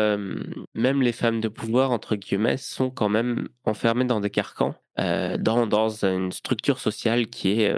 [0.73, 4.73] les femmes de pouvoir, entre guillemets, sont quand même enfermées dans des carcans.
[4.97, 7.75] Dans une structure sociale qui est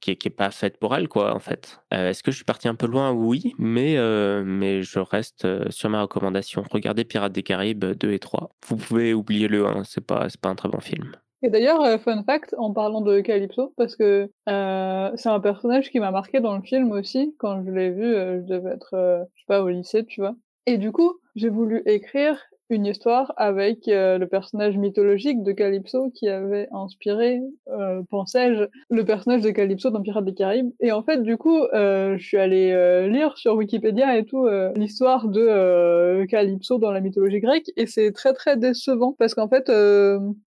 [0.00, 1.80] qui est, qui est, pas faite pour elle, quoi, en fait.
[1.92, 3.12] Euh, Est-ce que je suis parti un peu loin?
[3.12, 6.64] Oui, mais, euh, mais je reste sur ma recommandation.
[6.70, 8.50] Regardez Pirates des Caraïbes 2 et 3.
[8.68, 11.12] Vous pouvez oublier le 1, c'est pas, pas un très bon film.
[11.42, 15.90] Et d'ailleurs, euh, fun fact, en parlant de Calypso, parce que euh, c'est un personnage
[15.90, 19.28] qui m'a marqué dans le film aussi, quand je l'ai vu, euh, je devais être,
[19.34, 20.34] je sais pas, au lycée, tu vois.
[20.66, 26.10] Et du coup, j'ai voulu écrire une histoire avec euh, le personnage mythologique de Calypso
[26.14, 30.70] qui avait inspiré, euh, pensais-je, le personnage de Calypso dans Pirates des Caraïbes.
[30.80, 35.28] Et en fait, du coup, euh, je suis allée lire sur Wikipédia et tout l'histoire
[35.28, 39.70] de Calypso dans la mythologie grecque et c'est très très décevant parce qu'en fait,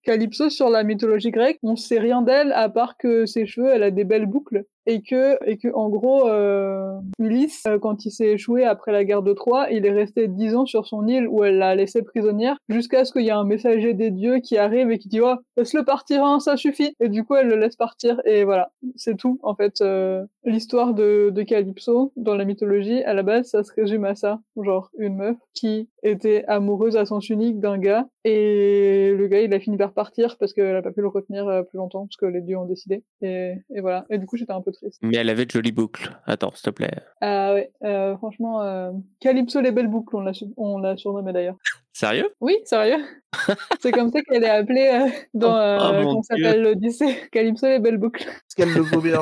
[0.04, 3.82] Calypso sur la mythologie grecque, on sait rien d'elle à part que ses cheveux, elle
[3.82, 8.10] a des belles boucles et que et que en gros euh, Ulysse euh, quand il
[8.10, 11.28] s'est échoué après la guerre de Troie il est resté dix ans sur son île
[11.28, 14.56] où elle l'a laissé prisonnière jusqu'à ce qu'il y ait un messager des dieux qui
[14.56, 16.94] arrive et qui dit oh laisse-le partir hein, ça suffit.
[17.00, 18.20] Et du coup elle le laisse partir.
[18.24, 18.70] Et voilà.
[18.96, 23.02] C'est tout en fait euh, l'histoire de, de Calypso dans la mythologie.
[23.04, 24.40] À la base ça se résume à ça.
[24.60, 29.52] Genre une meuf qui était amoureuse à sens unique d'un gars et le gars il
[29.52, 32.26] a fini par partir parce qu'elle a pas pu le retenir plus longtemps parce que
[32.26, 34.98] les dieux ont décidé et, et voilà et du coup j'étais un peu triste.
[35.02, 36.12] Mais elle avait de jolies boucles.
[36.26, 36.92] Attends, s'il te plaît.
[37.20, 41.56] Ah ouais, euh, franchement, euh, Calypso les belles boucles, on l'a, on l'a surnommé d'ailleurs.
[41.92, 42.34] Sérieux?
[42.40, 43.04] Oui, sérieux.
[43.80, 47.16] c'est comme ça qu'elle est appelée euh, dans, euh, oh, s'appelle l'Odyssée.
[47.32, 48.24] Calypso les belles boucles.
[48.24, 49.20] Parce qu'elle le vaut bien.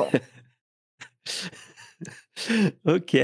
[2.85, 3.17] ok.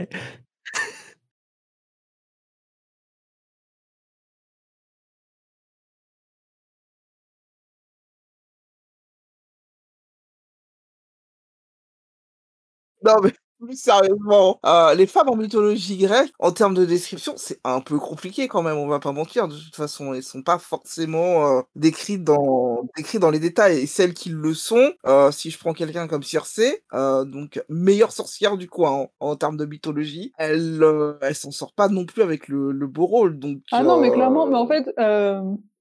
[13.07, 17.59] Non, mais plus sérieusement, euh, les femmes en mythologie grecque, en termes de description, c'est
[17.63, 19.47] un peu compliqué quand même, on va pas mentir.
[19.47, 23.79] De toute façon, elles sont pas forcément euh, décrites, dans, décrites dans les détails.
[23.79, 28.57] Et celles qui le sont, euh, si je prends quelqu'un comme Circé, donc meilleure sorcière
[28.57, 30.83] du coin en, en termes de mythologie, elle,
[31.21, 33.39] elle s'en sort pas non plus avec le, le beau rôle.
[33.39, 34.93] Donc, ah non, mais clairement, mais en fait,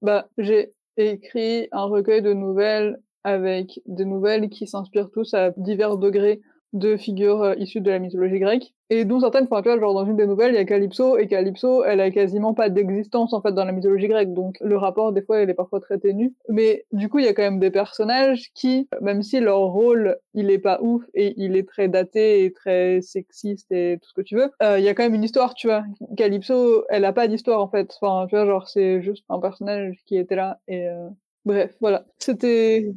[0.01, 5.97] bah, j'ai écrit un recueil de nouvelles avec des nouvelles qui s'inspirent tous à divers
[5.97, 6.41] degrés
[6.73, 9.93] de figures euh, issues de la mythologie grecque, et dont certaines, enfin, tu vois, genre
[9.93, 13.33] dans une des nouvelles, il y a Calypso, et Calypso, elle a quasiment pas d'existence,
[13.33, 15.97] en fait, dans la mythologie grecque, donc le rapport, des fois, il est parfois très
[15.97, 16.33] ténu.
[16.49, 20.17] Mais du coup, il y a quand même des personnages qui, même si leur rôle,
[20.33, 24.13] il est pas ouf, et il est très daté, et très sexiste, et tout ce
[24.13, 25.83] que tu veux, euh, il y a quand même une histoire, tu vois.
[26.15, 27.93] Calypso, elle a pas d'histoire, en fait.
[28.01, 31.09] Enfin, tu vois, genre, c'est juste un personnage qui était là, et euh...
[31.45, 32.05] bref, voilà.
[32.19, 32.93] C'était,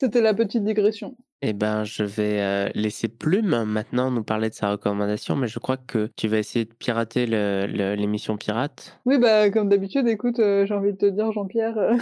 [0.00, 1.16] c'était la petite digression.
[1.40, 5.60] Eh ben, je vais euh, laisser Plume maintenant nous parler de sa recommandation, mais je
[5.60, 8.98] crois que tu vas essayer de pirater l'émission Pirate.
[9.06, 11.78] Oui, bah, comme d'habitude, écoute, euh, j'ai envie de te dire, Jean-Pierre.
[11.78, 11.96] Euh...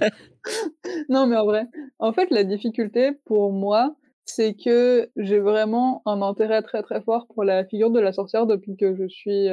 [1.08, 1.66] non, mais en vrai,
[2.00, 7.28] en fait, la difficulté pour moi, c'est que j'ai vraiment un intérêt très très fort
[7.28, 9.46] pour la figure de la sorcière depuis que je suis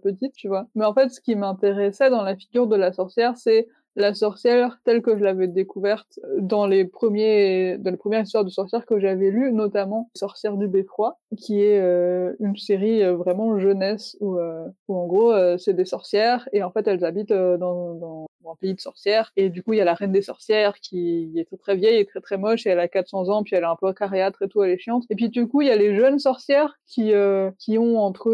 [0.00, 0.68] petite, tu vois.
[0.76, 4.78] Mais en fait, ce qui m'intéressait dans la figure de la sorcière, c'est la sorcière
[4.84, 8.98] telle que je l'avais découverte dans les premiers dans les premières histoires de sorcières que
[8.98, 14.38] j'avais lues notamment Sorcière du Beffroi qui est euh, une série euh, vraiment jeunesse où,
[14.38, 17.94] euh, où en gros euh, c'est des sorcières et en fait elles habitent euh, dans,
[17.94, 19.30] dans, dans, un pays de sorcières.
[19.36, 21.98] Et du coup il y a la reine des sorcières qui est très très vieille
[21.98, 24.42] et très très moche et elle a 400 ans puis elle est un peu cariâtre
[24.42, 25.04] et tout elle est chiante.
[25.10, 27.12] Et puis du coup il y a les jeunes sorcières qui
[27.58, 28.30] qui ont entre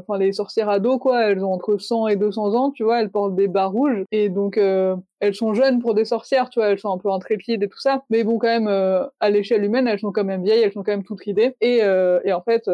[0.00, 3.10] enfin les sorcières ados quoi elles ont entre 100 et 200 ans tu vois elles
[3.10, 4.02] portent des bas rouges.
[4.12, 7.10] Et donc euh, elles sont jeunes pour des sorcières, tu vois, elles sont un peu
[7.10, 10.24] intrépides et tout ça, mais bon, quand même, euh, à l'échelle humaine, elles sont quand
[10.24, 11.56] même vieilles, elles sont quand même toutes ridées.
[11.60, 12.70] Et, euh, en fait,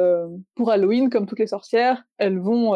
[0.54, 2.72] pour Halloween, comme toutes les sorcières, elles vont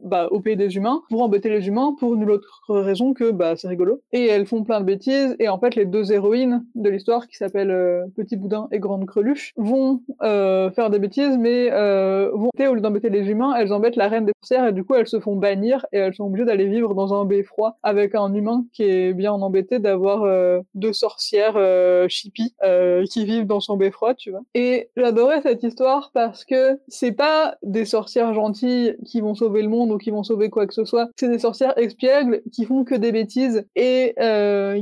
[0.00, 3.56] bah, au pays des humains pour embêter les humains pour nulle autre raison que bah
[3.56, 4.00] c'est rigolo.
[4.12, 5.36] Et elles font plein de bêtises.
[5.38, 9.52] Et en fait, les deux héroïnes de l'histoire, qui s'appellent Petit Boudin et Grande Creluche,
[9.56, 14.24] vont faire des bêtises, mais vont au lieu d'embêter les humains, elles embêtent la reine
[14.24, 16.94] des sorcières et du coup elles se font bannir et elles sont obligées d'aller vivre
[16.94, 22.06] dans un beffroi avec un humain qui est bien embêté d'avoir euh, deux sorcières euh,
[22.08, 24.42] chippies euh, qui vivent dans son beffroi, tu vois.
[24.54, 29.68] Et j'adorais cette histoire parce que c'est pas des sorcières gentilles qui vont sauver le
[29.68, 32.84] monde ou qui vont sauver quoi que ce soit, c'est des sorcières expiègles qui font
[32.84, 34.14] que des bêtises et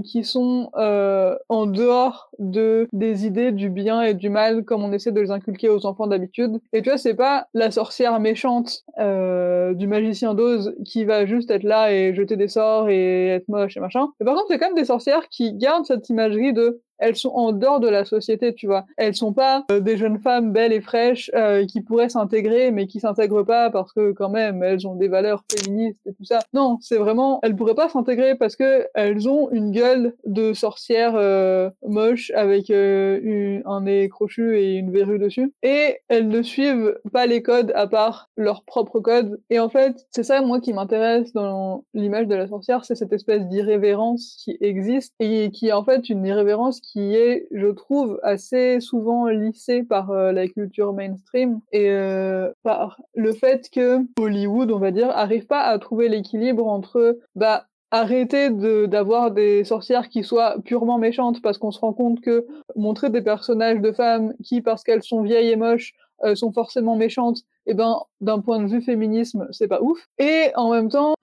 [0.04, 5.12] qui sont en dehors de des idées du bien et du mal comme on essaie
[5.12, 6.60] de les inculquer aux enfants d'habitude.
[6.72, 11.62] Et tu vois, c'est pas la sorcière méchante du magicien d'Oz qui va juste être
[11.62, 14.08] là et jeter des sorts et être moche et machin.
[14.18, 17.30] Mais par contre, c'est quand même des sorcières qui gardent cette imagerie de elles sont
[17.30, 18.84] en dehors de la société, tu vois.
[18.96, 22.86] Elles sont pas euh, des jeunes femmes belles et fraîches euh, qui pourraient s'intégrer, mais
[22.86, 26.40] qui s'intègrent pas parce que quand même elles ont des valeurs féministes et tout ça.
[26.52, 31.14] Non, c'est vraiment, elles pourraient pas s'intégrer parce que elles ont une gueule de sorcière
[31.16, 35.52] euh, moche avec une- un nez crochu et une verrue dessus.
[35.62, 39.40] Et elles ne suivent pas les codes à part leur propre code.
[39.50, 43.12] Et en fait, c'est ça moi qui m'intéresse dans l'image de la sorcière, c'est cette
[43.12, 48.18] espèce d'irrévérence qui existe et qui est en fait une irrévérence qui est, je trouve,
[48.22, 54.70] assez souvent lissée par euh, la culture mainstream et euh, par le fait que Hollywood,
[54.72, 60.22] on va dire, arrive pas à trouver l'équilibre entre bah arrêter d'avoir des sorcières qui
[60.22, 64.60] soient purement méchantes parce qu'on se rend compte que montrer des personnages de femmes qui
[64.60, 68.68] parce qu'elles sont vieilles et moches euh, sont forcément méchantes et ben d'un point de
[68.68, 70.06] vue féminisme c'est pas ouf.
[70.18, 71.14] Et en même temps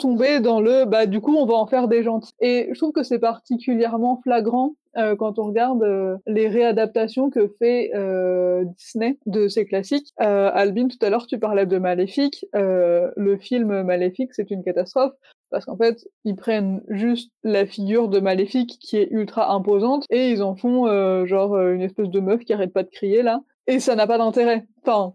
[0.00, 2.32] tomber dans le bah du coup on va en faire des gentils.
[2.40, 7.48] Et je trouve que c'est particulièrement flagrant euh, quand on regarde euh, les réadaptations que
[7.58, 10.12] fait euh, Disney de ces classiques.
[10.18, 12.46] Albin, tout à l'heure, tu parlais de Maléfique.
[12.52, 15.12] Le film Maléfique, c'est une catastrophe
[15.50, 20.30] parce qu'en fait, ils prennent juste la figure de Maléfique qui est ultra imposante et
[20.30, 20.86] ils en font
[21.26, 23.42] genre une espèce de meuf qui arrête pas de crier là.
[23.66, 24.66] Et ça n'a pas d'intérêt.
[24.82, 25.14] Enfin,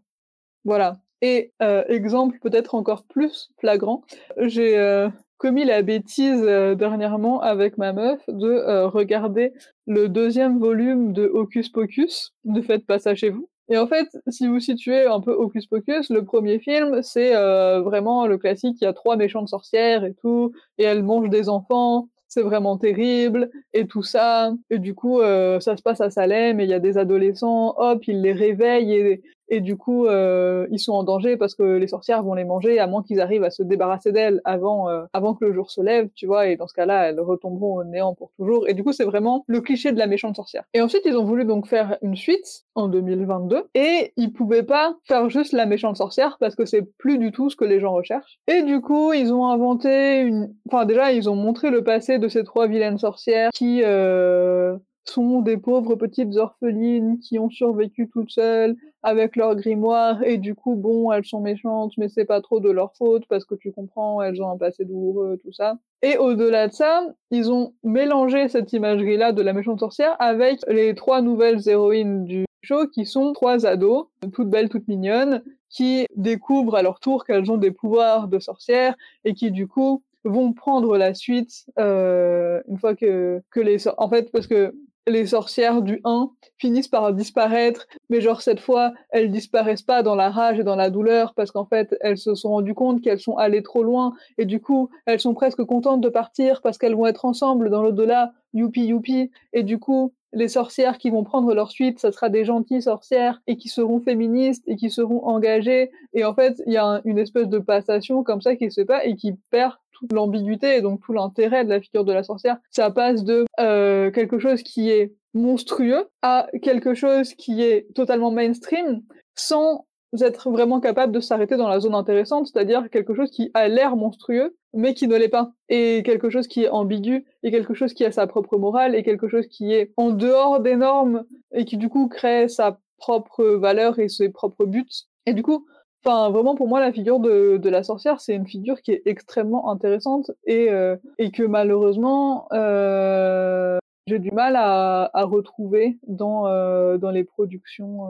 [0.63, 0.98] voilà.
[1.22, 4.04] Et exemple peut-être encore plus flagrant,
[4.38, 5.10] j'ai
[5.42, 9.54] commis la bêtise euh, dernièrement avec ma meuf de euh, regarder
[9.88, 12.36] le deuxième volume de Hocus Pocus.
[12.46, 13.50] Ne faites pas ça chez vous.
[13.68, 17.82] Et en fait, si vous situez un peu Hocus Pocus, le premier film, c'est euh,
[17.82, 21.50] vraiment le classique, il y a trois méchantes sorcières et tout, et elles mangent des
[21.50, 24.54] enfants, c'est vraiment terrible, et tout ça.
[24.70, 28.06] Et du coup, ça se passe à Salem, et il y a des adolescents, hop,
[28.08, 31.88] ils les réveillent, et, et du coup, euh, ils sont en danger parce que les
[31.88, 35.36] sorcières vont les manger, à moins qu'ils arrivent à se débarrasser d'elles avant, euh, avant
[35.36, 38.16] que le jour se lève, tu vois, et dans ce cas-là, elles retomberont au néant
[38.16, 38.68] pour toujours.
[38.70, 40.64] Et du coup, c'est vraiment le cliché de la méchante sorcière.
[40.74, 44.96] Et ensuite, ils ont voulu donc faire une suite en 2022, et ils pouvaient pas
[45.04, 47.92] faire juste la méchante sorcière parce que c'est plus du tout ce que les gens
[47.92, 48.40] recherchent.
[48.48, 52.30] Et du coup, ils ont inventé une, enfin déjà, ils ont montré le passé de
[52.30, 58.32] ces trois vilaines sorcières qui euh, sont des pauvres petites orphelines qui ont survécu toutes
[58.32, 62.60] seules avec leur grimoire et du coup bon elles sont méchantes mais c'est pas trop
[62.60, 65.78] de leur faute parce que tu comprends elles ont un passé douloureux tout ça.
[66.04, 70.60] Et au-delà de ça ils ont mélangé cette imagerie là de la méchante sorcière avec
[70.68, 76.06] les trois nouvelles héroïnes du show qui sont trois ados toutes belles toutes mignonnes qui
[76.16, 80.54] découvrent à leur tour qu'elles ont des pouvoirs de sorcières et qui du coup vont
[80.54, 84.76] prendre la suite euh, une fois que que les en fait parce que
[85.08, 90.16] les sorcières du 1 finissent par disparaître, mais genre cette fois, elles disparaissent pas dans
[90.16, 93.20] la rage et dans la douleur parce qu'en fait, elles se sont rendues compte qu'elles
[93.20, 96.96] sont allées trop loin et du coup, elles sont presque contentes de partir parce qu'elles
[96.96, 101.54] vont être ensemble dans l'au-delà, youpi youpi, et du coup, les sorcières qui vont prendre
[101.54, 105.92] leur suite, ça sera des gentilles sorcières et qui seront féministes et qui seront engagées.
[106.14, 108.82] Et en fait, il y a un- une espèce de passation comme ça qui se
[108.82, 109.74] fait pas et qui perd
[110.12, 112.58] l'ambiguïté et donc tout l'intérêt de la figure de la sorcière.
[112.70, 118.32] Ça passe de euh, quelque chose qui est monstrueux à quelque chose qui est totalement
[118.32, 119.02] mainstream
[119.36, 119.86] sans
[120.20, 123.96] être vraiment capable de s'arrêter dans la zone intéressante, c'est-à-dire quelque chose qui a l'air
[123.96, 127.94] monstrueux mais qui ne l'est pas, et quelque chose qui est ambigu, et quelque chose
[127.94, 131.66] qui a sa propre morale, et quelque chose qui est en dehors des normes, et
[131.66, 134.86] qui du coup crée sa propre valeur et ses propres buts.
[135.26, 135.66] Et du coup,
[136.04, 139.70] Enfin, vraiment, pour moi, la figure de, la sorcière, c'est une figure qui est extrêmement
[139.72, 147.12] intéressante et, euh, et que malheureusement, euh, j'ai du mal à, retrouver dans, euh, dans
[147.12, 148.10] les productions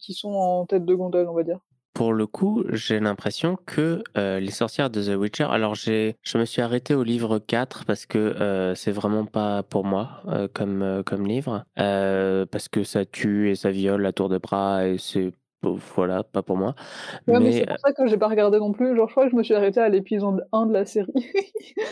[0.00, 1.60] qui sont en tête de gondole, on va dire.
[1.94, 6.44] pour le coup, j'ai l'impression que, les sorcières de The Witcher alors j'ai je me
[6.44, 11.64] suis arrêté au livre 4 parce que, c'est vraiment pas pour moi, comme, comme livre,
[11.76, 15.32] parce que ça tue et ça viole à tour de bras et c'est
[15.62, 16.74] voilà, pas pour moi.
[17.26, 18.96] Ouais, mais Mais, c'est pour ça que j'ai pas regardé non plus.
[18.96, 21.12] Genre, je crois que je me suis arrêtée à l'épisode 1 de la série.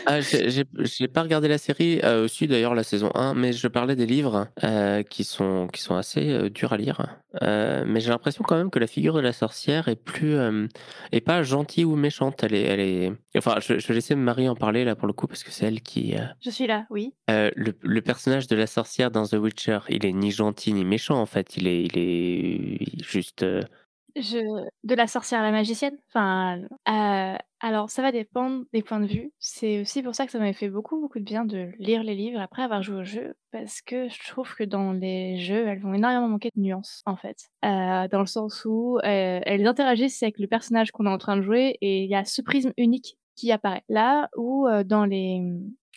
[0.05, 3.95] Ah, j'ai pas regardé la série, heu, si d'ailleurs la saison 1, mais je parlais
[3.95, 8.55] des livres, heu, qui sont qui sont assez, durs à lire, mais j'ai l'impression quand
[8.55, 10.37] même que la figure de la sorcière est plus,
[11.11, 12.43] est pas gentille ou méchante.
[12.43, 15.13] Elle est elle est enfin, je je vais laisser Marie en parler là pour le
[15.13, 17.13] coup parce que c'est elle qui, Je suis là, oui.
[17.27, 21.19] le le personnage de la sorcière dans The Witcher, il est ni gentil ni méchant
[21.19, 23.45] en fait, il est il est juste,
[24.83, 25.97] De la sorcière à la magicienne?
[26.09, 26.59] Enfin,
[26.89, 29.31] heu, alors ça va dépendre des points de vue.
[29.39, 32.15] C'est aussi pour ça que ça m'avait fait beaucoup, beaucoup de bien de lire les
[32.15, 35.79] livres après avoir joué au jeu, parce que je trouve que dans les jeux, elles
[35.81, 37.37] vont énormément manquer de nuances, en fait.
[37.65, 41.37] Heu, dans le sens où, heu, elles interagissent avec le personnage qu'on est en train
[41.37, 43.83] de jouer et il y a ce prisme unique qui apparaît.
[43.89, 45.41] Là où, dans les,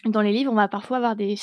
[0.05, 1.37] dans les livres, on va parfois avoir des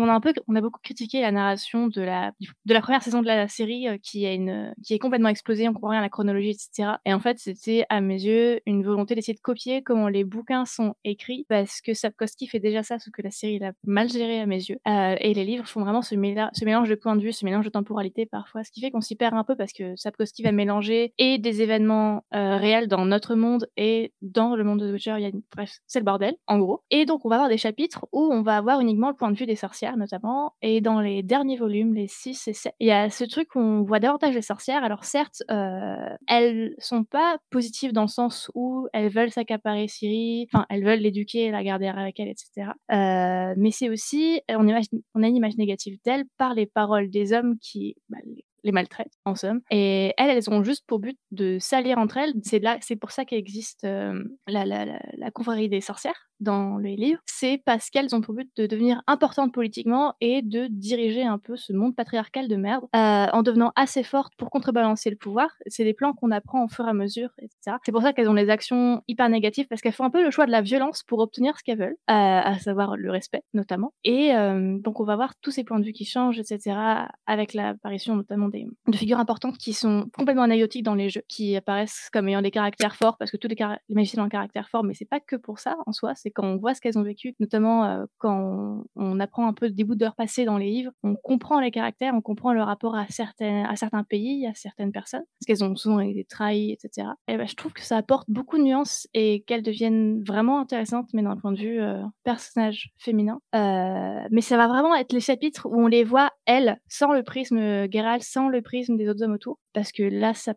[0.00, 2.32] on a un peu on a beaucoup critiqué la narration de la
[2.66, 5.68] de la première saison de la série, heu, qui est une qui est complètement explosée,
[5.68, 7.00] on comprend rien à la chronologie et cetera.
[7.04, 10.64] Et en fait, c'était à mes yeux une volonté d'essayer de copier comment les bouquins
[10.64, 14.40] sont écrits parce que Sapkowski fait déjà ça, sauf que la série l'a mal géré
[14.40, 17.16] à mes yeux, heu et les livres font vraiment ce méla ce mélange de points
[17.16, 19.56] de vue, ce mélange de temporalité parfois, ce qui fait qu'on s'y perd un peu
[19.56, 24.56] parce que Sapkowski va mélanger et des événements, heu, réels dans notre monde et dans
[24.56, 26.82] le monde de The Witcher, il y a une bref, c'est le bordel, en gros.
[26.90, 29.36] Et donc on va avoir des chapitres où on va avoir uniquement le point de
[29.36, 29.56] vue des
[29.96, 33.54] notamment et dans les derniers volumes, les 6 et 7, il y a ce truc
[33.54, 34.84] où on voit davantage les sorcières.
[34.84, 35.96] Alors certes, heu,
[36.28, 41.00] elles sont pas positives dans le sens où elles veulent s'accaparer Ciri, enfin elles veulent
[41.00, 45.28] l'éduquer, la garder avec elles et cetera, heu, mais c'est aussi on imagine on a
[45.28, 48.18] une image négative d'elles par les paroles des hommes qui, bah,
[48.64, 52.32] les maltraitent, en somme et elles, elles ont juste pour but de s'allier entre elles.
[52.44, 56.78] C'est là c'est pour ça qu'existe, hem, la la la la confrérie des sorcières dans
[56.78, 57.20] les livres.
[57.26, 61.56] C'est parce qu'elles ont pour but de devenir importantes politiquement et de diriger un peu
[61.56, 62.98] ce monde patriarcal de merde, heu,
[63.32, 65.48] en devenant assez fortes pour contrebalancer le pouvoir.
[65.66, 67.78] C'est des plans qu'on apprend au fur et à mesure et cetera.
[67.84, 70.30] C'est pour ça qu'elles ont des actions hyper négatives parce qu'elles font un peu le
[70.30, 73.92] choix de la violence pour obtenir ce qu'elles veulent, heu, à savoir le respect notamment
[74.04, 77.08] et hem, donc on va voir tous ces points de vue qui changent et cetera
[77.26, 81.56] avec l'apparition notamment des de figures importantes qui sont complètement anecdotiques dans les jeux, qui
[81.56, 83.56] apparaissent comme ayant des caractères forts parce que tous les
[83.88, 86.30] les magiciens ont un caractère fort, mais c'est pas que pour ça en soi, c'est
[86.34, 89.84] quand on voit ce qu'elles ont vécu, notamment, heu, quand on apprend un peu des
[89.84, 92.96] bouts de leur passé dans les livres, on comprend les caractères, on comprend leur rapport
[92.96, 96.78] à certains à certains pays, à certaines personnes, parce qu'elles ont souvent été trahies et
[96.80, 97.14] cetera.
[97.28, 101.08] Et bah, je trouve que ça apporte beaucoup de nuances et qu'elles deviennent vraiment intéressantes,
[101.14, 105.20] mais d'un point de vue, heu, personnage féminin, heu, mais ça va vraiment être les
[105.20, 107.58] chapitres où on les voit, elles, sans le prisme,
[107.90, 110.54] Geralt, sans le prisme des autres hommes autour, parce que là, ça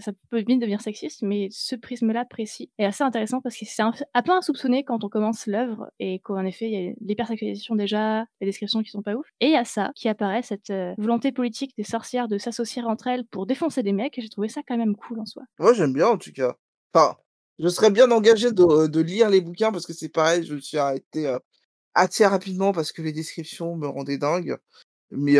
[0.00, 3.82] ça peut vite devenir sexiste, mais ce prisme-là précis est assez intéressant parce que c'est
[3.82, 7.76] un un peu insoupçonné quand on commence l'œuvre et qu'en effet, il y a l'hypersexualisation
[7.76, 10.70] déjà, les descriptions qui sont pas ouf et il y a ça qui apparaît, cette,
[10.70, 14.28] heu, volonté politique des sorcières de s'associer entre elles pour défoncer des mecs et j'ai
[14.28, 15.44] trouvé ça quand même cool en soi.
[15.58, 16.56] Moi, j'aime bien en tout cas.
[16.92, 17.16] Enfin,
[17.58, 20.60] je serais bien engagé de de lire les bouquins parce que c'est pareil, je me
[20.60, 21.38] suis arrêté, heu,
[21.94, 24.58] assez rapidement parce que les descriptions me rendaient dingue.
[25.10, 25.36] Mais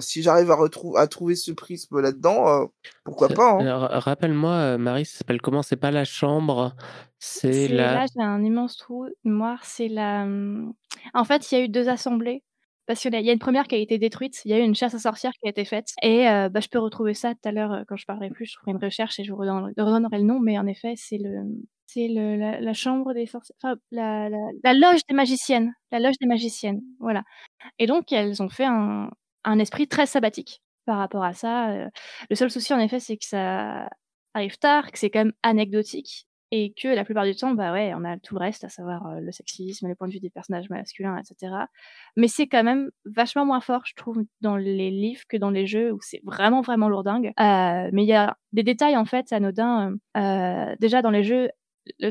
[0.00, 0.58] si j'arrive à
[0.96, 2.70] à trouver ce prisme là-dedans,
[3.04, 3.68] pourquoi pas, hein?
[3.98, 5.62] rappelle-moi, Marie, ça s'appelle comment?
[5.62, 6.74] C'est pas la chambre,
[7.18, 10.74] c'est la là, j'ai un immense trou mémoire, c'est la, mmh,
[11.14, 12.42] en fait, il y a eu 2 assemblées
[12.86, 14.54] parce qu'il y a il y a une 1re qui a été détruite, il y
[14.54, 17.14] a eu une chasse aux sorcières qui a été faite et bah, je peux retrouver
[17.14, 19.32] ça tout à l'heure, heu, quand je parlerai plus, je ferai une recherche et je
[19.32, 21.62] vous redonnerai redonnerai le nom, mais en effet, c'est le, mmh,
[21.94, 24.28] c'est le la la chambre des sorcières, enfin la
[24.64, 27.24] la loge des magiciennes, la loge des magiciennes, voilà.
[27.78, 29.10] Et donc elles ont fait un
[29.44, 31.88] un esprit très sabbatique par rapport à ça, heu,
[32.30, 33.88] le seul souci en effet, c'est que ça
[34.34, 37.92] arrive tard, que c'est quand même anecdotique et que la plupart du temps, bah, ouais,
[37.96, 40.30] on a tout le reste, à savoir, heu, le sexisme, les points de vue des
[40.30, 41.68] personnages masculins et cetera.
[42.16, 45.66] Mais c'est quand même vachement moins fort, je trouve, dans les livres que dans les
[45.66, 49.32] jeux où c'est vraiment, vraiment lourdingue, heu, mais il y a des détails en fait
[49.32, 51.50] anodins, heu, déjà dans les jeux,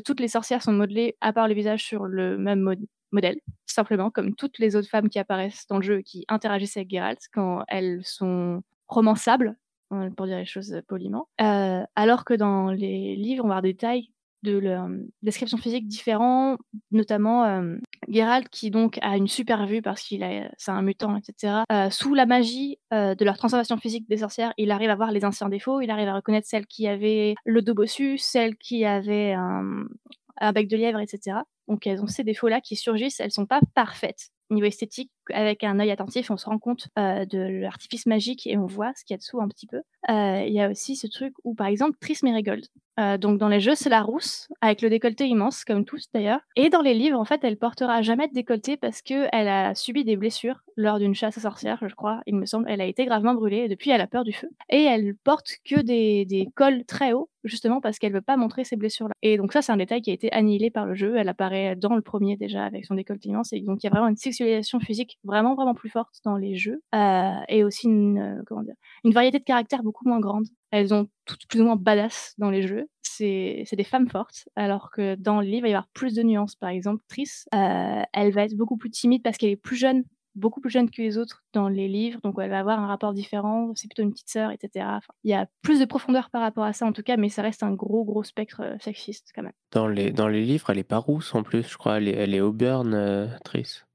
[0.05, 2.80] toutes les sorcières sont modelées à part le visage sur le même mod
[3.11, 6.89] modèle, simplement comme toutes les autres femmes qui apparaissent dans le jeu qui interagissent avec
[6.89, 9.55] Geralt quand elles sont romançables,
[9.93, 13.61] heu, pour dire les choses, poliment, heu, alors que dans les livres, on va avoir
[13.63, 14.09] des détails
[14.44, 16.58] de leur, mmh, description physique différents,
[16.91, 17.64] notamment,
[18.08, 21.64] Geralt qui donc a une super vue parce qu'il est c'est un mutant et cetera,
[21.72, 25.12] heu, sous la magie, heu, de leur transformation physique des sorcières, il arrive à voir
[25.12, 28.86] les anciens défauts, il arrive à reconnaître celles qui avaient le dos bossu, celles qui
[28.86, 29.86] avaient un,
[30.39, 33.46] un bec de lièvre et cetera donc elles ont ces défauts-là qui surgissent, elles sont
[33.46, 38.46] pas parfaites niveau esthétique, avec un œil attentif, on se rend compte de l'artifice magique
[38.48, 39.82] et on voit ce qu'il y a dessous un petit peu.
[40.10, 42.66] Il y a aussi ce truc où, par exemple, Tris Merigold.
[42.98, 46.39] Donc dans les jeux, c'est la rousse, avec le décolleté immense, comme tous d'ailleurs.
[46.56, 50.04] Et dans les livres, en fait, elle portera jamais de décolleté parce qu'elle a subi
[50.04, 52.66] des blessures lors d'une chasse à sorcières, je crois, il me semble.
[52.70, 54.50] Elle a été gravement brûlée et depuis, elle a peur du feu.
[54.70, 58.64] Et elle porte que des, des cols très hauts, justement parce qu'elle veut pas montrer
[58.64, 59.14] ses blessures-là.
[59.22, 61.16] Et donc ça, c'est un détail qui a été annihilé par le jeu.
[61.18, 63.54] Elle apparaît dans le premier déjà avec son décolleté immense.
[63.54, 66.56] Et donc il y a vraiment une sexualisation physique vraiment, vraiment plus forte dans les
[66.56, 66.82] jeux.
[66.96, 70.48] Euh, et aussi une, euh, comment dire, une variété de caractères beaucoup moins grande.
[70.74, 72.89] Elles ont toutes plus ou moins badass dans les jeux.
[73.03, 76.24] C'est des femmes fortes, alors que dans le livre, il va y avoir plus de
[76.24, 76.55] nuances.
[76.55, 80.03] Par exemple, Triss, euh, elle va être beaucoup plus timide parce qu'elle est plus jeune
[80.36, 83.13] beaucoup plus jeune que les autres dans les livres, donc elle va avoir un rapport
[83.13, 84.88] différent, c'est plutôt une petite sœur, etc.
[85.24, 87.43] il y a plus de profondeur par rapport à ça en tout cas, mais ça
[87.43, 89.53] reste un gros gros spectre euh, sexiste quand même.
[89.71, 92.15] Dans les, dans les livres, elle est pas rousse en plus, je crois, elle est,
[92.15, 93.86] elle est Auburn, euh, Triss.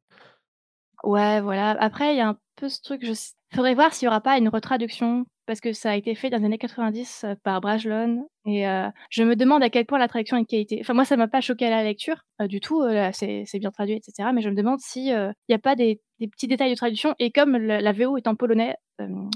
[1.03, 1.71] Ouais, voilà.
[1.81, 3.15] Après, il y a un peu ce truc, je
[3.55, 6.37] faudrait voir s'il y aura pas une retraduction parce que ça a été fait dans
[6.37, 10.07] les années 90 euh, par Brajlon et euh, je me demande à quel point la
[10.07, 10.79] traduction est de qualité.
[10.81, 12.85] Enfin moi ça m'a pas choqué à la lecture euh, du tout,
[13.15, 14.29] c'est bien traduit etc.
[14.35, 17.33] Mais je me demande s'il il n'y a pas des, petits détails de traduction et
[17.33, 18.77] comme la VO est en polonais,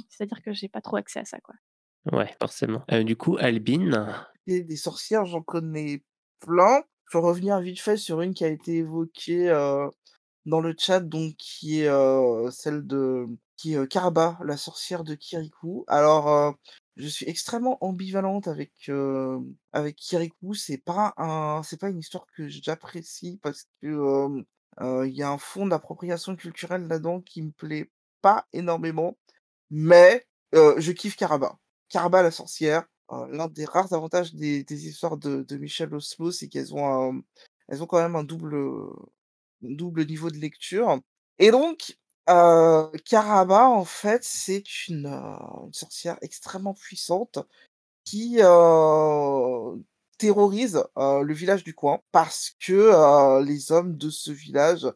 [0.09, 1.55] c'est-à-dire que j'ai pas trop accès à ça quoi.
[2.13, 2.83] Ouais forcément.
[3.05, 4.07] du coup Albine.
[4.47, 6.03] Des sorcières j'en connais
[6.41, 6.83] plein.
[7.11, 9.49] Je vais revenir vite fait sur une qui a été évoquée
[10.45, 13.27] dans le chat donc qui est celle de
[13.63, 13.77] qui
[14.45, 15.85] la sorcière de Kirikou.
[15.87, 16.57] Alors,
[16.97, 18.91] je suis extrêmement ambivalente avec,
[19.73, 20.55] avec Kirikou.
[20.55, 24.45] C'est pas un c'est pas une histoire que j'apprécie parce que,
[24.81, 27.91] il y a un fond d'appropriation culturelle là-dedans qui me plaît
[28.21, 29.17] pas énormément,
[29.71, 31.57] mais je kiffe Karaba.
[31.89, 36.49] Karaba la sorcière, l'un des rares avantages des des histoires de de Michel Oslo, c'est
[36.49, 37.23] qu'elles ont
[37.69, 38.57] elles ont quand même un double,
[39.63, 40.99] double niveau de lecture
[41.39, 41.97] et donc
[42.29, 45.39] Heu, en fait, c'est une,
[45.73, 47.39] sorcière extrêmement puissante
[48.05, 48.37] qui,
[50.19, 54.87] terrorise, le village du coin parce que, les hommes de ce village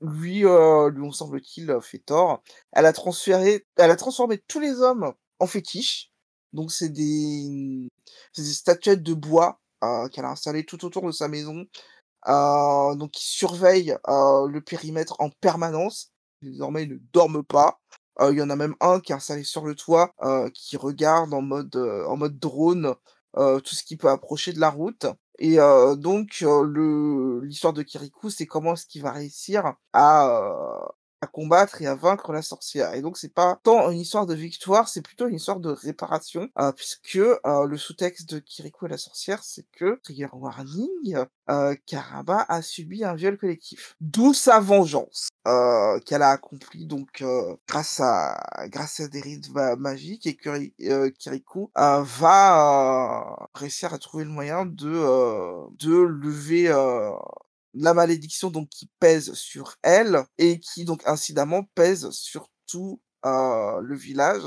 [0.00, 2.42] lui, lui ont, semble-t-il, fait tort.
[2.72, 6.10] Elle a transformé tous les hommes en fétiches.
[6.52, 7.88] Donc c'est des,
[8.36, 9.60] des statuettes de bois,
[10.12, 11.66] qu'elle a installées tout autour de sa maison,
[12.26, 16.12] donc qui surveillent, le périmètre en permanence
[16.42, 17.80] désormais ils ne dorment pas.
[18.20, 20.14] Il y en a même un qui est installé sur le toit,
[20.54, 22.94] qui regarde en mode, en mode drone
[23.34, 25.06] tout ce qui peut approcher de la route.
[25.38, 25.56] Et
[25.98, 26.42] donc
[27.42, 30.88] l'histoire de Kirikou, c'est comment est-ce qu'il va réussir à,
[31.20, 32.94] à combattre et à vaincre la sorcière.
[32.94, 36.48] Et donc c'est pas tant une histoire de victoire, c'est plutôt une histoire de réparation,
[36.58, 41.16] euh, puisque euh, le sous-texte de Kiriko et la sorcière, c'est que trigger warning,
[41.50, 45.28] euh, Karaba a subi un viol collectif, d'où sa vengeance
[46.04, 47.24] qu'elle a accomplie donc
[47.68, 49.48] grâce à grâce à des rites
[49.78, 50.66] magiques et que
[51.10, 56.68] Kiriko va réussir à trouver le moyen de de lever
[57.76, 63.96] la malédiction donc qui pèse sur elle et qui donc incidemment pèse sur tout le
[63.96, 64.42] village.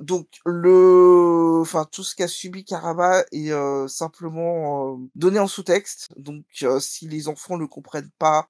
[0.00, 3.52] donc le, enfin tout ce qu'a subi Karaba est
[3.88, 6.08] simplement donné en sous-texte.
[6.16, 6.44] Donc
[6.80, 8.48] si les enfants le comprennent pas,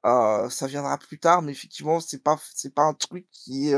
[0.51, 1.43] ça viendra plus tard.
[1.43, 3.77] Mais effectivement, c'est pas c'est pas un truc qui est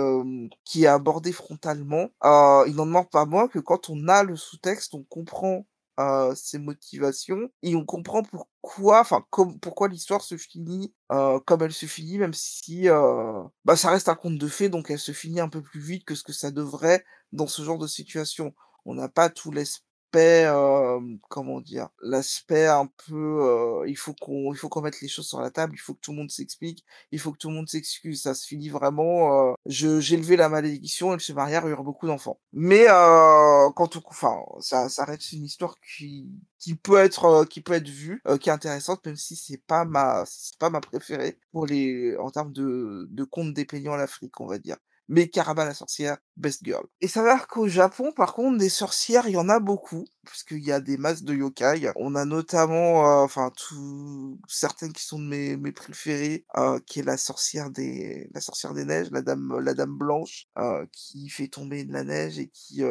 [0.65, 2.11] qui est abordé frontalement.
[2.23, 5.67] il n'en demande pas moins que quand on a le sous-texte, on comprend
[6.35, 9.25] ses motivations et on comprend pourquoi, enfin,
[9.61, 12.89] pourquoi l'histoire se finit comme elle se finit, même si
[13.65, 16.05] bah, ça reste un conte de fées, donc elle se finit un peu plus vite
[16.05, 18.55] que ce que ça devrait dans ce genre de situation.
[18.85, 19.53] On n'a pas tout
[20.13, 21.89] l'aspect comment dire?
[22.03, 25.75] L'aspect un peu, il faut qu'on il faut qu'on mette les choses sur la table,
[25.75, 28.23] il faut que tout le monde s'explique, il faut que tout le monde s'excuse.
[28.23, 32.41] Ça se finit vraiment, je j'ai levé la malédiction, marièrent, il y aura beaucoup d'enfants.
[32.53, 37.73] Mais quand on enfin, ça ça reste une histoire qui qui peut être, qui peut
[37.75, 41.67] être vue, qui est intéressante, même si c'est pas ma c'est pas ma préférée pour
[41.67, 44.77] les en termes de de contes à l'Afrique, on va dire
[45.09, 46.85] mais Karaba la sorcière, best girl.
[47.01, 50.65] Et ça va qu'au Japon, par contre, des sorcières, il y en a beaucoup, puisqu'il
[50.65, 51.91] y a des masses de yokai.
[51.97, 57.01] On a notamment, euh, enfin, tout, certaines qui sont de mes, mes préférées, euh, qui
[57.01, 61.29] est la sorcière des, la sorcière des neiges, la dame, la dame blanche, euh, qui
[61.29, 62.83] fait tomber de la neige et qui,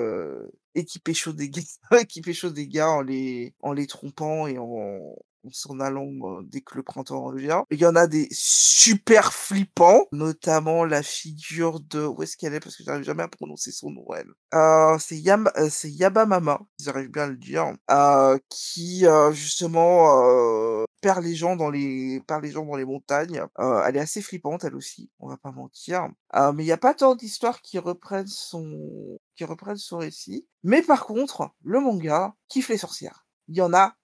[0.76, 1.62] et qui pécho des gars,
[2.10, 5.00] qui pécho des gars en les, en les trompant et en,
[5.44, 7.62] en s'en allant dès que le printemps revient.
[7.72, 12.06] Il y en a des super flippants, notamment la figure de...
[12.06, 12.60] Où est-ce qu'elle est?
[12.60, 14.30] Parce que j'arrive jamais à prononcer son nom, elle.
[14.54, 15.50] Euh, c'est Yam...
[15.58, 21.56] Euh, c'est Yabamama, ils arrivent bien à le dire, euh, qui, justement, perd les gens
[21.56, 23.44] dans les perd les gens dans les montagnes.
[23.58, 26.08] Elle est assez flippante elle aussi, on va pas mentir.
[26.34, 30.48] Mais il y a pas tant d'histoires qui reprennent son qui reprennent son récit.
[30.64, 33.26] Mais par contre, le manga kiffe les sorcières.
[33.48, 33.96] Il y en a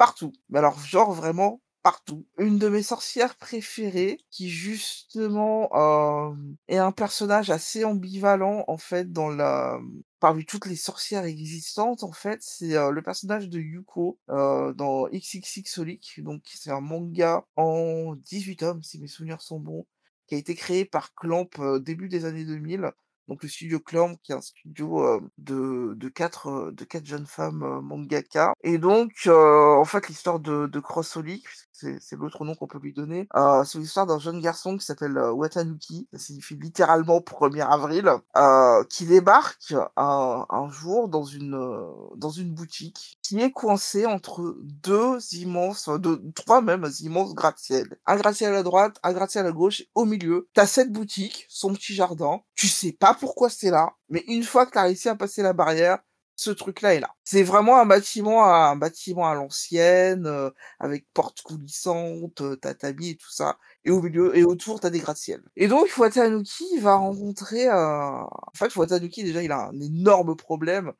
[0.00, 0.32] partout.
[0.50, 2.26] Mais alors genre vraiment partout.
[2.38, 9.12] Une de mes sorcières préférées qui justement, hem, est un personnage assez ambivalent en fait
[9.12, 9.78] dans la
[10.20, 15.08] parmi toutes les sorcières existantes en fait, c'est, heu, le personnage de Yuko, heu, dans
[15.10, 19.86] XXX donc c'est un manga en 18 tomes si mes souvenirs sont bons,
[20.28, 22.92] qui a été créé par Clamp, heu, début des années 2000.
[23.30, 27.06] Donc le studio Clamp qui est un studio, heu, de de 4, heu, de 4
[27.06, 28.54] jeunes femmes, heu, mangaka.
[28.64, 31.68] Et donc en fait l'histoire de de Crossolik, puisque
[32.00, 35.16] c'est l'autre nom qu'on peut lui donner, heu, c'est l'histoire d'un jeune garçon qui s'appelle,
[35.18, 41.54] heu, Watanuki, ça signifie littéralement «1er avril», heu, qui débarque un un jour dans une,
[41.54, 47.34] heu, dans une boutique qui est coincée entre 2 immenses, heu, de 3 même immenses
[47.34, 47.98] gratte-ciel.
[48.06, 51.72] Un gratte-ciel à droite, un gratte-ciel à gauche, au milieu, tu as cette boutique, son
[51.74, 55.08] petit jardin, tu sais pas pourquoi c'est là, mais une fois que tu as réussi
[55.08, 55.98] à passer la barrière,
[56.40, 57.10] ce truc-là est là.
[57.24, 63.10] C'est vraiment un bâtiment à un bâtiment à l'ancienne, heu, avec portes coulissantes, heu, tatami
[63.10, 66.78] et tout ça et au milieu et autour tu as des gratte-ciel et donc Watanuki
[66.80, 70.92] va rencontrer, heu, en fait Watanuki déjà il a un énorme problème,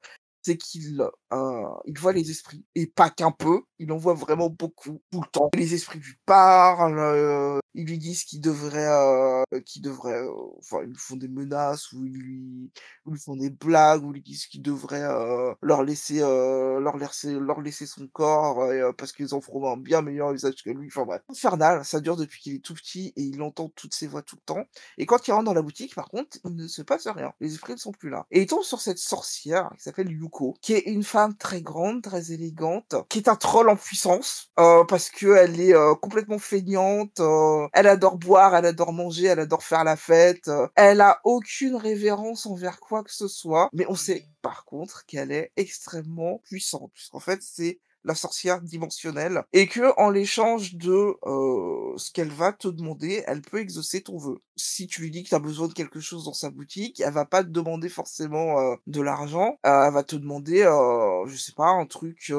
[0.43, 1.03] c'est qu'il,
[1.99, 5.51] voit les esprits et pas qu'un peu, il en voit vraiment beaucoup, tout le temps.
[5.55, 10.89] Les esprits lui parlent, ils lui disent qu'il devrait, heu, qu'il devrait, heu, enfin ils
[10.91, 12.71] lui font des menaces ou ils lui
[13.07, 16.97] ils font des blagues, ou ils lui disent qu'il devrait, heu, leur laisser, heu, leur
[16.97, 20.63] laisser leur laisser son corps et heu, parce qu'ils en feront un bien meilleur usage
[20.65, 21.23] que lui, enfin bref.
[21.31, 24.37] Infernal, ça dure depuis qu'il est tout petit et il entend toutes ces voix tout
[24.37, 24.65] le temps
[24.99, 27.33] et quand il rentre dans la boutique par contre, il ne se passe rien.
[27.41, 30.57] Les esprits ne sont plus là et il tombe sur cette sorcière qui s'appelle Yuko,
[30.63, 34.83] qui est une femme très grande, très élégante, qui est un troll en puissance, heu,
[34.89, 37.21] parce qu'elle est, heu, complètement feignante,
[37.73, 41.77] elle adore boire, elle adore manger, elle adore faire la fête, heu, elle a aucune
[41.77, 46.91] révérence envers quoi que ce soit, mais on sait par contre qu'elle est extrêmement puissante,
[46.95, 52.69] puisqu'en fait c'est la sorcière dimensionnelle et qu'en l'échange de, heu, ce qu'elle va te
[52.69, 54.39] demander, elle peut exaucer ton vœu.
[54.63, 57.13] Si tu lui dis que tu as besoin de quelque chose dans sa boutique, elle
[57.15, 61.37] va pas te demander forcément, heu, de l'argent, heu, elle va te demander, heu, je
[61.37, 62.37] sais pas un truc, heu,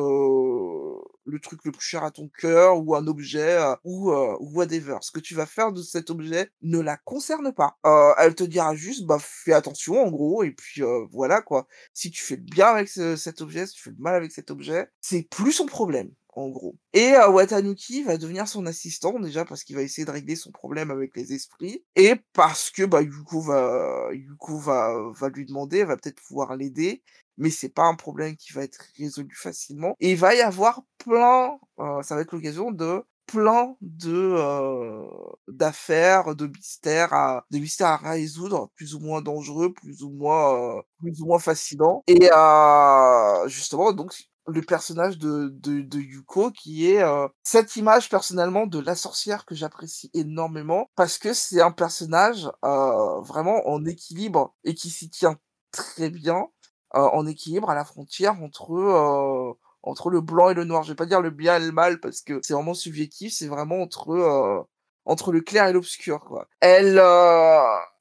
[1.25, 4.11] le truc le plus cher à ton cœur ou un objet, ou
[4.53, 4.97] whatever.
[5.01, 7.77] Ce que tu vas faire de cet objet ne la concerne pas.
[8.19, 11.67] Elle te dira juste: «Bah fais attention» en gros et puis, voilà quoi.
[11.93, 14.31] Si tu fais le bien avec ce cet objet, si tu fais le mal avec
[14.31, 16.75] cet objet, c'est plus son problème, en gros.
[16.93, 20.51] Et heu, Watanuki va devenir son assistant, déjà parce qu'il va essayer de régler son
[20.51, 21.83] problème avec les esprits.
[21.95, 27.03] Et parce que, bah, Yuko va Yuko va va lui demander, va peut-être pouvoir l'aider,
[27.37, 29.95] mais c'est pas un problème qui va être résolu facilement.
[29.99, 35.05] Et il va y avoir plein, heu, ça va être l'occasion de plein de, heu,
[35.47, 40.77] d'affaires, de mystères à de mystères à résoudre, plus ou moins dangereux, plus ou moins,
[40.79, 42.03] heu, plus ou moins fascinants.
[42.07, 44.13] Et heu, justement donc
[44.51, 50.09] le personnage de Yuko qui est, heu, cette image personnellement de la sorcière que j'apprécie
[50.13, 55.37] énormément parce que c'est un personnage, heu, vraiment en équilibre et qui s'y tient
[55.71, 56.47] très bien,
[56.95, 60.83] heu, en équilibre à la frontière entre, entre le blanc et le noir.
[60.83, 63.47] Je vais pas dire le bien et le mal parce que c'est vraiment subjectif, c'est
[63.47, 64.67] vraiment entre,
[65.05, 66.47] entre le clair et l'obscur, quoi.
[66.59, 66.99] Elle,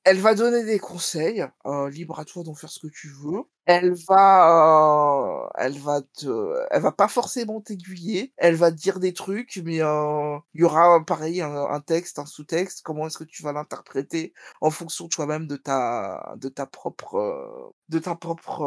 [0.04, 1.44] elle va donner des conseils,
[1.90, 3.42] libre à toi d'en faire ce que tu veux.
[3.66, 6.26] Elle va, heu, elle va te
[6.70, 10.64] elle va pas forcément t'aiguiller, elle va te dire des trucs mais heu, il y
[10.64, 14.32] aura pareil un texte, un sous-texte, comment est-ce que tu vas l'interpréter
[14.62, 18.62] en fonction toi-même de ta de ta propre, de ta propre,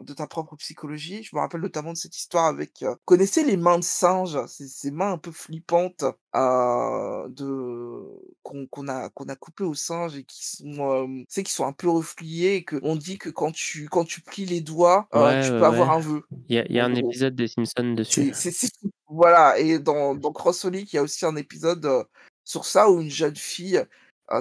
[0.00, 1.22] heu, de ta propre psychologie?
[1.22, 4.38] Je me rappelle notamment de cette histoire avec, connaissez les mains de singe?
[4.46, 6.04] Ces mains un peu flippantes,
[6.34, 8.02] de
[8.42, 11.64] qu'on a qu'on a coupées aux singes et qui sont, hem, tu sais qui sont
[11.66, 15.36] un peu repliées et qu'on dit que quand tu quand tu plies les doigts, Ouais,
[15.38, 17.10] tu ouais, peux avoir un vœu, Il y a y un gros.
[17.10, 18.32] épisode des Simpsons dessus.
[19.08, 22.04] Voilà et dans dans Crossolik, il y a aussi un épisode, heu,
[22.44, 23.84] sur ça où une jeune fille,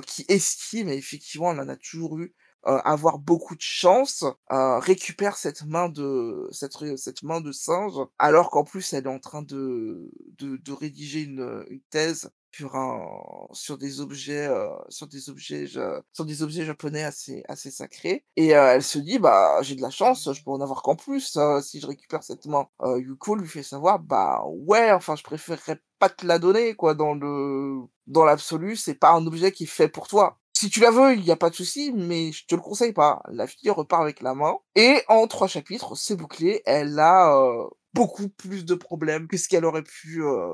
[0.07, 2.33] qui estime et effectivement elle en a toujours eu,
[2.67, 7.93] heu, avoir beaucoup de chance, heu, récupère cette main de cette cette main de singe
[8.19, 12.75] alors qu'en plus elle est en train de de de rédiger une, une thèse sur
[12.75, 13.05] un
[13.53, 18.53] sur des objets, heu, sur des objets sur des objets japonais assez assez sacrés et
[18.55, 21.35] heu, elle se dit: «Bah, j'ai de la chance, je peux en avoir qu'en plus,
[21.37, 22.67] heu, si je récupère cette main».
[22.83, 26.93] Heu, Yuko lui fait savoir: «Bah, ouais, enfin je préférerais pas te la donner quoi,
[26.95, 30.39] dans le dans l'absolu, c'est pas un objet qui est fait pour toi».
[30.57, 32.93] Si tu la veux, il y a pas de souci, mais je te le conseille
[32.93, 33.21] pas.
[33.29, 36.61] La fille repart avec la main et en 3 chapitres, c'est bouclé.
[36.65, 40.47] Elle a, heu, beaucoup plus de problèmes que ce qu'elle aurait pu, heu,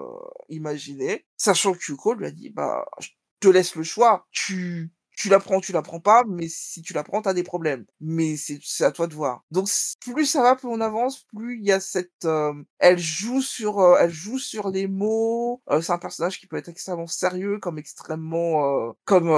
[0.49, 1.25] imaginer.
[1.37, 4.25] Sachant que Yuko lui a dit: «Bah, je te laisse le choix.
[4.31, 4.91] Tu
[5.21, 7.43] tu la prends, tu la prends pas, mais si tu la prends, tu as des
[7.43, 7.85] problèmes.
[8.01, 9.43] Mais c'est à toi de voir».
[9.51, 9.67] Donc
[10.01, 13.79] plus ça va, plus on avance, plus il y a cette, hem elle joue sur,
[13.81, 15.61] heu, elle joue sur les mots.
[15.71, 19.29] Heu, c'est un personnage qui peut être extrêmement sérieux comme extrêmement, heu, comme,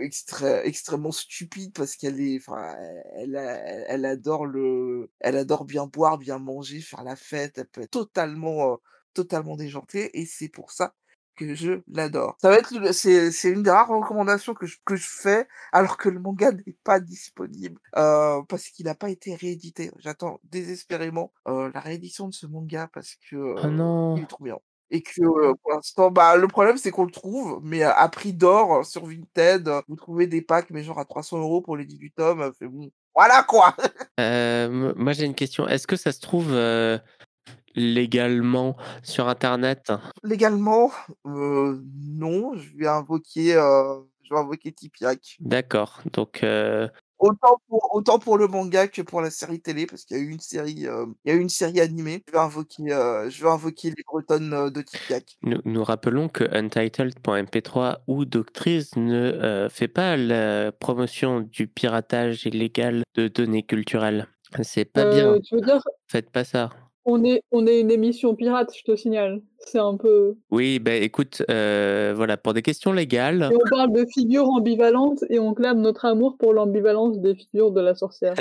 [0.00, 2.74] extré extrêmement stupide parce qu'elle est enfin,
[3.16, 7.58] elle elle elle adore le elle adore bien boire, bien manger, faire la fête.
[7.58, 8.78] Elle peut être totalement,
[9.14, 10.94] totalement déjantée et c'est pour ça
[11.48, 12.36] que je l'adore.
[12.40, 15.96] Ça va être c'est c'est une des rares recommandations que je que je fais alors
[15.96, 19.90] que le manga n'est pas disponible, heu, parce qu'il a pas été réédité.
[19.98, 23.74] J'attends désespérément, heu, la réédition de ce manga parce que, heu,
[24.14, 24.24] il non!
[24.24, 24.58] est trop bien
[24.92, 25.22] et que,
[25.62, 29.68] pour l'instant, bah, le problème c'est qu'on le trouve, mais à prix d'or sur Vinted.
[29.88, 32.66] Vous trouvez des packs, mais genre à 300 € pour les 18 tomes, heu, fait
[32.68, 33.76] bon, voilà quoi!
[34.18, 35.66] Moi j'ai une question.
[35.68, 36.52] Est-ce que ça se trouve,
[37.74, 39.92] légalement sur internet?
[40.24, 40.90] Légalement,
[41.26, 45.36] heu, non, je vais invoquer, heu, je vais invoquer Tipiak.
[45.40, 46.88] D'accord, donc heu
[47.20, 50.22] Autant pour autant pour le manga que pour la série télé, parce qu'il y a
[50.22, 50.80] eu une série, il
[51.26, 52.22] y a eu une série animée.
[52.26, 55.36] Je vais invoquer, je vais invoquer les bretonnes, de Tipiak.
[55.42, 63.02] Nous nous rappelons que Untitled.mp3 ou Doctrice ne, fait pas la promotion du piratage illégal
[63.14, 64.26] de données culturelles.
[64.62, 65.34] C'est pas bien.
[65.34, 66.70] Heu, tu veux dire Faites pas ça.
[67.04, 69.42] On est on est une émission pirate, je te signale.
[69.58, 73.92] C'est un peu Oui, beh, écoute, heu, voilà, pour des questions légales et on parle
[73.92, 78.34] de figures ambivalentes et on clame notre amour pour l'ambivalence des figures de la sorcière.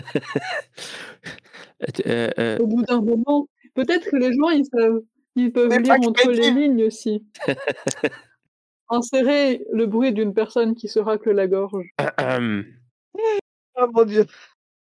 [2.06, 5.02] Heu heu Au bout d'un moment, peut-être que les gens ils savent
[5.36, 7.24] ils peuvent lire entre les lignes aussi.
[8.90, 11.88] Insérer le bruit d'une personne qui se racle la gorge.
[13.78, 14.26] Oh mon Dieu!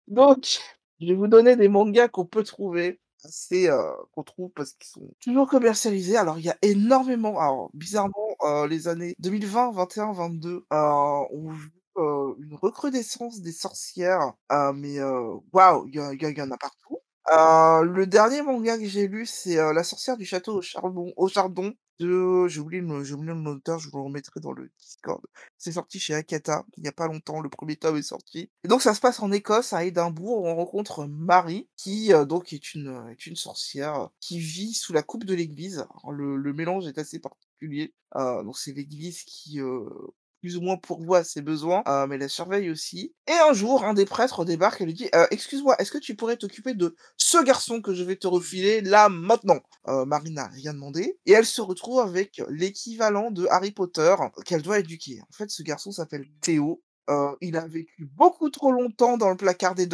[0.06, 0.60] Donc,
[1.00, 3.78] je vais vous donner des mangas qu'on peut trouver assez, heu,
[4.12, 6.16] qu'on trouve parce qu'ils sont toujours commercialisés.
[6.16, 8.14] Alors il y a énormément alors bizarrement,
[8.68, 14.32] les années 2020-21-22, heu, ont vu, heu, une recrudescence des sorcières,
[14.74, 14.98] mais
[15.52, 15.86] waouh!
[15.88, 16.98] Il il y en a partout.
[17.30, 20.60] Le dernier manga que j'ai lu, c'est, La sorcière du château
[21.16, 23.22] au charbon de j'ai oublié le le je vous
[23.98, 25.20] le remettrai dans le Discord.
[25.58, 28.68] C'est sorti chez Akata, il y a pas longtemps, le 1er tome est sorti et
[28.68, 32.52] donc ça se passe en Écosse, à Édimbourg, où on rencontre Mary qui, heu, donc
[32.52, 35.86] est une, heu, est une sorcière qui vit sous la coupe de l'église.
[36.10, 39.88] Le le mélange est assez particulier, heu, donc c'est l'église qui, heu,
[40.46, 43.94] plus ou moins pourvoit ses besoins, heu, mais la surveille aussi et un jour, un
[43.94, 47.42] des prêtres débarque et lui dit: «Heu, excuse-moi, est-ce que tu pourrais t'occuper de ce
[47.42, 51.46] garçon que je vais te refiler là, maintenant?» heu, Mary n'a rien demandé et elle
[51.46, 55.20] se retrouve avec l'équivalent de Harry Potter qu'elle doit éduquer.
[55.22, 59.36] En fait, ce garçon s'appelle Théo, heu, il a vécu beaucoup trop longtemps dans le
[59.36, 59.88] placard des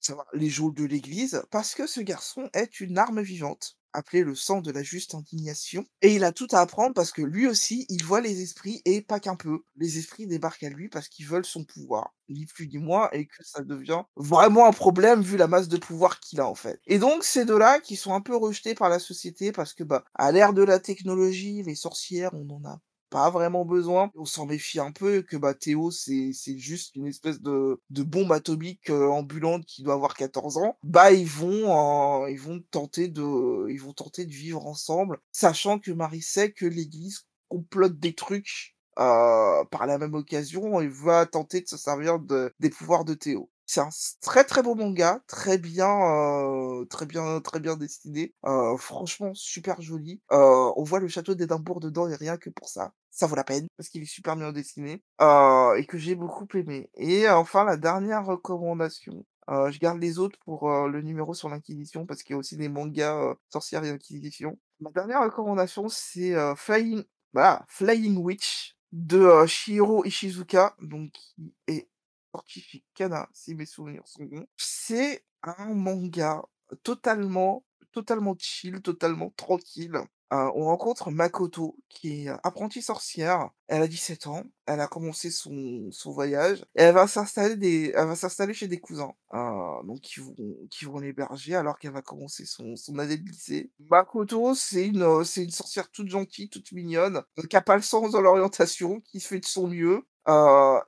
[0.00, 4.34] savoir les geôles de l'église, parce que ce garçon est une arme vivante, appelée le
[4.34, 7.86] sang de la juste indignation et il a tout à apprendre parce que lui aussi,
[7.88, 9.60] il voit les esprits et pas qu'un peu.
[9.76, 13.26] Les esprits débarquent à lui parce qu'ils veulent son pouvoir, ni plus ni moins et
[13.26, 16.80] que ça devient vraiment un problème vu la masse de pouvoir qu'il a, en fait
[16.86, 19.84] et donc ces 2 là qui sont un peu rejetés par la société parce que,
[19.84, 22.80] bah, à l'ère de la technologie, les sorcières, on n'en a
[23.10, 24.10] pas vraiment besoin.
[24.14, 28.32] On s'en méfie un peu que, bah, Théo, c'est juste une espèce de de bombe
[28.32, 30.76] atomique, heu, ambulante qui doit avoir 14 ans.
[30.82, 35.78] Bah, ils vont, heu, ils vont tenter de ils vont tenter de vivre ensemble, sachant
[35.78, 41.26] que Mary sait que l'église complote des trucs, heu, par la même occasion et va
[41.26, 43.50] tenter de se servir de des pouvoirs de Théo.
[43.72, 43.88] C'est un
[44.20, 48.34] très, très beau manga, très bien, très bien très bien dessiné,
[48.78, 50.20] franchement super joli.
[50.28, 53.68] On voit le château d'Édimbourg dedans et rien que pour ça, ça vaut la peine
[53.76, 58.26] parce qu'il est super bien dessiné, et que j'ai beaucoup aimé et enfin la dernière
[58.26, 62.56] recommandation, je garde les autres pour, le numéro sur l'inquisition parce qu'il y a aussi
[62.56, 64.58] des mangas, sorcières et inquisition.
[64.80, 67.04] Ma dernière recommandation, c'est, Flying
[67.68, 71.86] Flying Witch de, heu, Chihiro Ishizuka, donc qui est
[73.32, 74.46] si mes souvenirs sont bons.
[74.56, 76.42] C'est un manga
[76.82, 79.96] totalement totalement chill, totalement tranquille.
[80.32, 83.50] Heu, on rencontre Makoto qui est, apprentie sorcière.
[83.66, 87.92] Elle a 17 ans, elle a commencé son son voyage et elle va s'installer des
[87.96, 89.38] elle va s'installer chez des cousins, heu,
[89.84, 90.34] donc qui vont
[90.70, 93.72] qui vont l'héberger alors qu'elle va commencer son son année de lycée.
[93.90, 98.12] Makoto, c'est une, c'est une sorcière toute gentille, toute mignonne, qui a pas le sens
[98.12, 100.04] de l'orientation, qui fait de son mieux,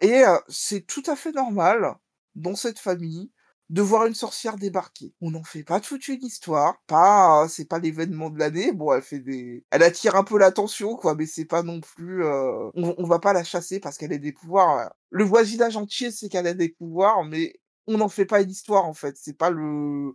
[0.01, 1.95] et c'est tout à fait normal
[2.35, 3.31] dans cette famille
[3.71, 5.15] de voir une sorcière débarquer.
[5.23, 8.73] On n'en fait pas toute une histoire, pas c'est pas l'événement de l'année.
[8.73, 12.23] Bon, elle fait des elle attire un peu l'attention quoi, mais c'est pas non plus,
[12.25, 16.11] heu, on on va pas la chasser parce qu'elle a des pouvoirs, le voisinage entier
[16.11, 17.55] sait qu'elle a des pouvoirs, mais
[17.87, 19.17] on n'en fait pas une histoire en fait.
[19.19, 20.13] C'est pas le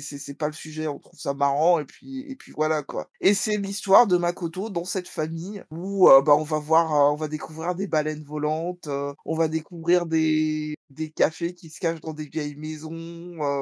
[0.00, 3.08] c'est pas le sujet, on trouve ça marrant et puis et puis voilà quoi.
[3.20, 7.16] Et c'est l'histoire de Makoto dans cette famille où, heu, bah, on va voir, on
[7.16, 12.00] va découvrir des baleines volantes, heu, on va découvrir des des cafés qui se cachent
[12.00, 12.92] dans des vieilles maisons,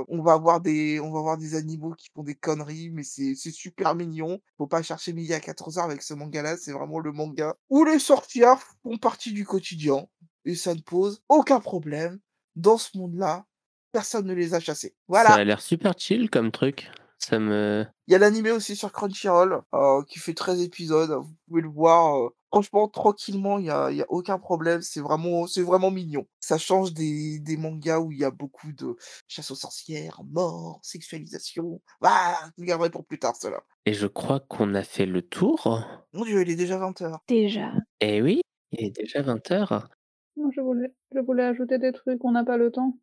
[0.08, 3.34] on va voir des on va voir des animaux qui font des conneries, mais c'est
[3.34, 4.40] c'est super mignon.
[4.58, 7.98] Faut pas chercher midi à 14:00 avec ce manga-là, c'est vraiment le manga où les
[7.98, 10.06] sorcières font partie du quotidien
[10.44, 12.18] et ça ne pose aucun problème.
[12.56, 13.46] Dans ce monde-là,
[13.94, 14.96] personne ne les a chassés.
[15.16, 15.38] Ça Voilà.
[15.38, 16.90] a l'air super chill comme truc.
[17.18, 21.34] Ça me Il y a l'animé aussi sur Crunchyroll, heu, qui fait 13 épisodes, vous
[21.48, 25.00] pouvez le voir, heu, franchement tranquillement, il y a il y a aucun problème, c'est
[25.00, 26.26] vraiment c'est vraiment mignon.
[26.40, 30.80] Ça change des des mangas où il y a beaucoup de chasse aux sorcières, mort,
[30.82, 31.80] sexualisation.
[32.02, 32.38] Ah!
[32.58, 33.64] Je le garderai pour plus tard ceux-là.
[33.86, 35.80] et je crois qu'on a fait le tour.
[36.14, 37.20] Mon Dieu, il est déjà 20:00.
[37.28, 37.72] Déjà.
[38.00, 38.40] Eh oui,
[38.72, 39.88] il est déjà 20:00.
[40.36, 42.98] Non, je voulais je voulais ajouter des trucs, on n'a pas le temps.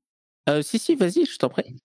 [0.47, 1.77] Heu, si, si, vas-y, je t'en prie.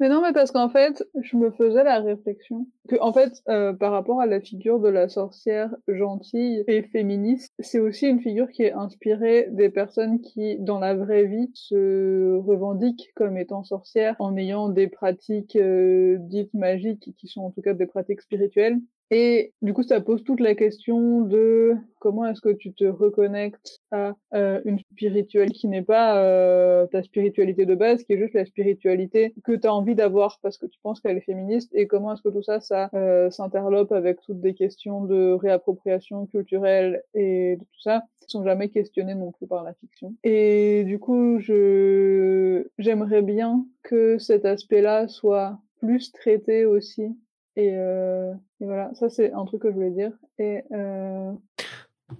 [0.00, 3.92] Mais non, mais parce qu'en fait, je me faisais la réflexion qu'en fait, heu, par
[3.92, 8.64] rapport à la figure de la sorcière gentille et féministe, c'est aussi une figure qui
[8.64, 14.36] est inspirée des personnes qui, dans la vraie vie, se revendiquent comme étant sorcières en
[14.36, 18.80] ayant des pratiques, heu, dites magiques, qui sont en tout cas des pratiques spirituelles.
[19.14, 23.82] Et du coup, ça pose toute la question de comment est-ce que tu te reconnectes
[23.90, 28.32] à, heu, une spiritualité qui n'est pas, heu, ta spiritualité de base, qui est juste
[28.32, 31.86] la spiritualité que tu as envie d'avoir parce que tu penses qu'elle est féministe et
[31.86, 37.02] comment est-ce que tout ça, ça, heu, s'interlope avec toutes des questions de réappropriation culturelle
[37.12, 40.14] et de tout ça, qui sont jamais questionnées non plus par la fiction.
[40.24, 47.14] Et du coup, je j'aimerais bien que cet aspect-là soit plus traité aussi
[47.56, 51.32] et heu et voilà, ça c'est un truc que je voulais dire et heu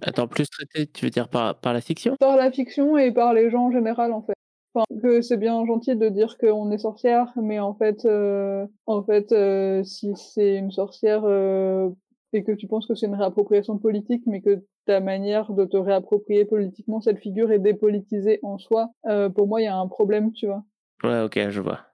[0.01, 2.15] Attends, plus traité, tu veux dire par par la fiction?
[2.19, 4.33] Par la fiction et par les gens en général, en fait.
[4.73, 9.03] Enfin, que c'est bien gentil de dire qu'on est sorcière, mais en fait, heu, en
[9.03, 11.23] fait, heu, si c'est une sorcière,
[12.33, 15.77] et que tu penses que c'est une réappropriation politique, mais que ta manière de te
[15.77, 18.91] réapproprier politiquement cette figure est dépolitisée en soi,
[19.35, 20.63] pour moi, il y a un problème, tu vois?
[21.03, 21.85] Ouais, OK, je vois.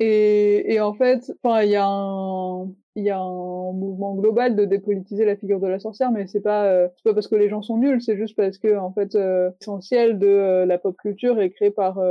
[0.00, 4.56] Et et en fait, enfin, il y a un il y a un mouvement global
[4.56, 7.48] de dépolitiser la figure de la sorcière, mais c'est pas, c'est pas parce que les
[7.48, 11.40] gens sont nuls, c'est juste parce qu'en fait, heu, l'essentiel de, heu, la pop culture
[11.40, 12.02] est créé par,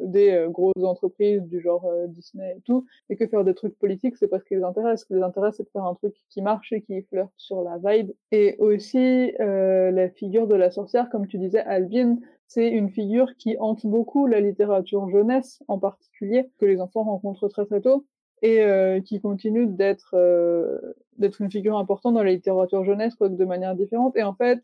[0.00, 4.28] des, grosses entreprises du genre, Disney et tout, et que faire des trucs politiques, c'est
[4.28, 5.02] pas ce qui les intéresse.
[5.02, 7.62] Ce qui les intéresse, c'est de faire un truc qui marche et qui flirte sur
[7.62, 8.12] la vibe.
[8.32, 12.16] Et aussi, la figure de la sorcière, comme tu disais, Albin,
[12.48, 17.48] c'est une figure qui hante beaucoup la littérature jeunesse, en particulier, que les enfants rencontrent
[17.48, 18.06] très, très tôt
[18.42, 23.34] et heu, qui continue d'être, heu, d'être une figure importante dans la littérature jeunesse, quoique
[23.36, 24.60] de manière différente et en fait,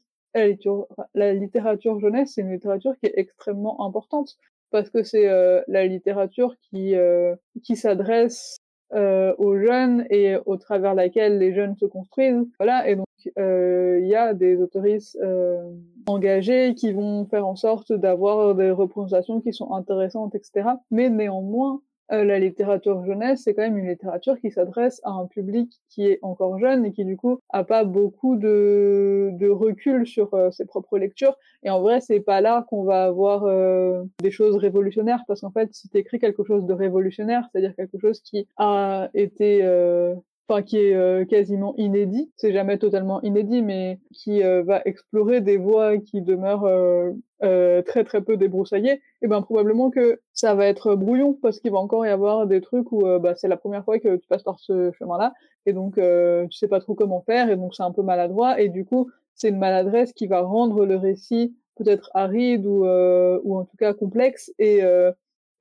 [1.15, 4.37] la littérature jeunesse, c'est une littérature qui est extrêmement importante
[4.71, 8.57] parce que c'est, heu, la littérature qui, heu, qui s'adresse,
[8.95, 12.47] heu, aux jeunes et au travers laquelle les jeunes se construisent.
[12.61, 13.07] Voilà et donc
[13.37, 19.41] il y a des autoristes, hem, engagées qui vont faire en sorte d'avoir des représentations
[19.41, 20.81] qui sont intéressantes et cetera.
[20.91, 21.83] Mais néanmoins,
[22.13, 26.07] heu, la littérature jeunesse, c'est quand même une littérature qui s'adresse à un public qui
[26.07, 30.65] est encore jeune et qui du coup a pas beaucoup de recul sur, heu, ses
[30.67, 31.37] propres lectures.
[31.63, 35.51] Et en vrai, c'est pas là qu'on va avoir, heu, des choses révolutionnaires parce qu'en
[35.51, 40.15] fait, si tu écris quelque chose de révolutionnaire, c'est-à-dire quelque chose qui a été, heu
[40.51, 45.41] enfin qui est, heu, quasiment inédit, c'est jamais totalement inédit, mais qui, heu, va explorer
[45.41, 49.01] des voies qui demeurent, heu, très, très peu débroussaillées.
[49.23, 52.61] Et ben, probablement que ça va être brouillon parce qu'il va encore y avoir des
[52.61, 55.33] trucs où, bah, c'est la première fois que tu passes par ce chemin-là.
[55.67, 58.61] Et donc tu sais pas trop comment faire et donc c'est un peu maladroit.
[58.61, 63.57] Et du coup, c'est une maladresse qui va rendre le récit peut-être aride ou ou
[63.59, 64.81] en tout cas complexe et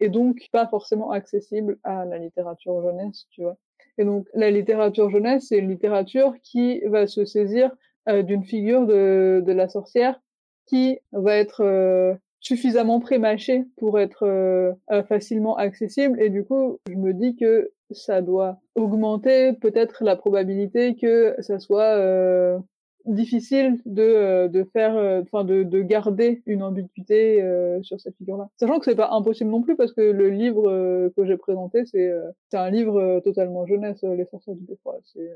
[0.01, 3.57] et donc pas forcément accessible à la littérature jeunesse, tu vois?
[3.99, 7.71] Et donc la littérature jeunesse, c'est une littérature qui va se saisir,
[8.09, 10.19] heu, d'une figure de la sorcière
[10.67, 16.21] qui va être, heu, suffisamment prémâchée pour être, heu heu, facilement accessible.
[16.21, 21.59] Et du coup, je me dis que ça doit augmenter peut-être la probabilité que ça
[21.59, 21.97] soit,
[23.09, 24.01] difficile de,
[24.45, 28.49] heu, de faire, heu, enfin de de garder une ambiguïté, heu, sur cette figure-là.
[28.57, 32.11] Sachant que c'est pas impossible non plus parce que le livre, que j'ai présenté, c'est,
[32.53, 34.97] un livre, totalement jeunesse, Les sorcières du Beffroi.
[35.05, 35.31] C'est,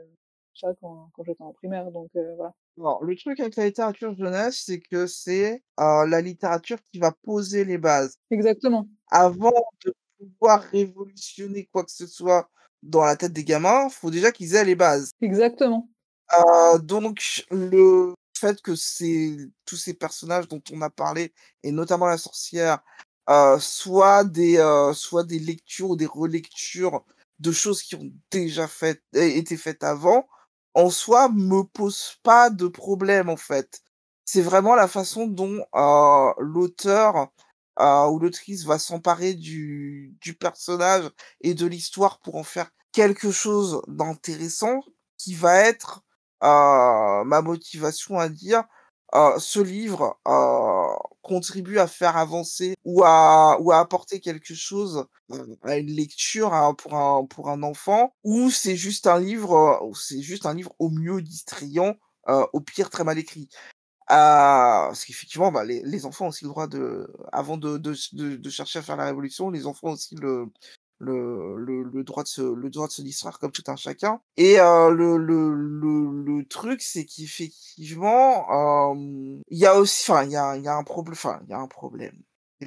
[0.56, 2.54] ça quand quand j'étais en primaire donc voilà.
[3.02, 7.78] Le truc avec la littérature jeunesse, c'est que c'est, la littérature qui va poser les
[7.78, 8.16] bases.
[8.32, 8.88] Exactement.
[9.10, 9.52] Avant
[9.86, 12.50] de pouvoir révolutionner quoi que ce soit
[12.82, 15.12] dans la tête des gamins, faut déjà qu'ils aient les bases.
[15.22, 15.90] Exactement.
[16.84, 22.18] Donc le fait que ces tous ces personnages dont on a parlé et notamment la
[22.18, 22.80] sorcière,
[23.30, 24.58] heu, soient des,
[24.96, 27.04] soient des lectures ou des relectures
[27.40, 28.68] de choses qui ont déjà
[29.14, 30.28] été faites avant,
[30.76, 33.82] en soi, me pose pas de problème, en fait.
[34.26, 35.64] C'est vraiment la façon dont,
[36.40, 37.28] l'auteur,
[37.80, 41.10] ou l'autrice va s'emparer du du personnage
[41.42, 44.82] et de l'histoire pour en faire quelque chose d'intéressant
[45.18, 46.04] qui va être,
[46.44, 48.64] ma motivation à dire,
[49.40, 50.18] ce livre,
[51.22, 56.76] contribue à faire avancer ou à ou à apporter quelque chose, heu, à une lecture,
[56.78, 60.90] pour un pour un enfant ou c'est juste un livre, c'est juste un livre au
[60.90, 61.96] mieux distrayant,
[62.30, 63.50] heu, au pire très mal écrit.
[64.12, 67.96] Heu, parce qu'effectivement, bah, les les enfants ont aussi le droit de avant de de
[68.14, 70.48] de de chercher à faire la révolution, les enfants ont aussi le
[71.12, 74.92] le droit de se le droit de se distraire comme tout un chacun et heu,
[74.94, 75.54] le le
[76.24, 78.46] le truc, c'est qu'effectivement,
[78.94, 81.50] hem, il y a aussi enfin, il y a y a un problème enfin, il
[81.52, 82.18] y a un problème.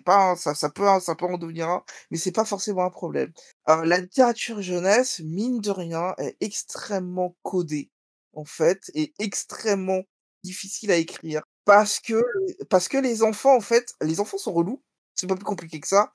[0.04, 3.32] Pas ça ça peut ça peut en devenir un, mais c'est pas forcément un problème.
[3.68, 7.90] Heu, la littérature jeunesse, mine de rien, est extrêmement codée,
[8.34, 10.02] en fait et extrêmement
[10.44, 12.22] difficile à écrire parce que
[12.70, 14.82] parce que les enfants, en fait, les enfants sont relous,
[15.14, 16.12] c'est pas plus compliqué que ça.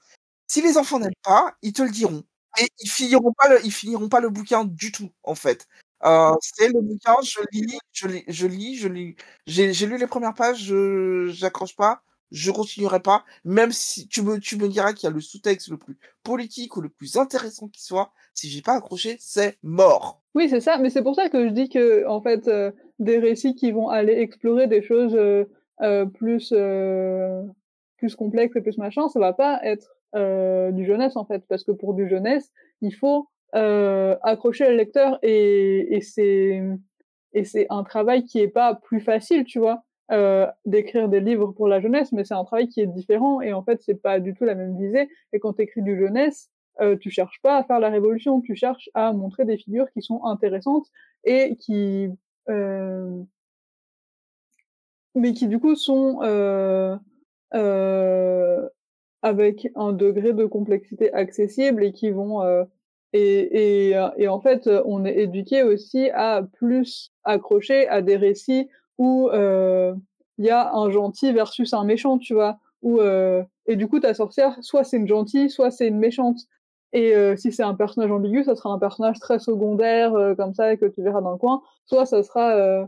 [0.52, 2.24] Si les enfants n'aiment pas, ils te le diront
[2.60, 5.66] et ils finiront pas le ils finiront pas le bouquin du tout, en fait.
[6.04, 9.16] Heu, c'est le bouquin, je lis, je lis je lis,
[9.48, 14.40] j'ai lu les premières pages, je j'accroche pas, je continuerai pas, même si tu me
[14.42, 17.70] tu me diras qu'il y a le sous-texte le plus politique ou le plus intéressant
[17.70, 20.22] qui soit, si j'ai pas accroché, c'est mort.
[20.36, 23.56] Oui, c'est ça, mais c'est pour ça que je dis qu'en fait, heu, des récits
[23.56, 25.48] qui vont aller explorer des choses, heu,
[26.14, 26.54] plus,
[27.98, 31.44] plus complexes et plus machin, ça va pas être, heu, du jeunesse, en fait.
[31.48, 32.52] Parce que pour du jeunesse,
[32.82, 36.62] il faut, heu, accrocher le lecteur et c'est,
[37.34, 39.84] et c'est un travail qui est pas plus facile, tu vois?
[40.12, 43.54] Heu, d'écrire des livres pour la jeunesse, mais c'est un travail qui est différent et
[43.54, 46.50] en fait, c'est pas du tout la même visée et quand tu écris du jeunesse,
[47.00, 50.24] tu cherches pas à faire la révolution, tu cherches à montrer des figures qui sont
[50.26, 50.88] intéressantes
[51.24, 52.10] et qui,
[55.16, 56.20] mais qui du coup sont,
[59.24, 62.66] avec un degré de complexité accessible et qui vont, heu
[63.14, 69.30] et et en fait, on est éduqués aussi à plus accrocher à des récits où,
[69.34, 69.96] heu,
[70.38, 72.60] il y a un gentil versus un méchant, tu vois?
[72.84, 76.40] Où, heu et du coup ta sorcière, soit c'est une gentille, soit c'est une méchante
[76.94, 80.76] et heu, si c'est un personnage ambigu, ça sera un personnage très secondaire, comme ça
[80.78, 82.88] que tu verras dans le coin, soit ça sera,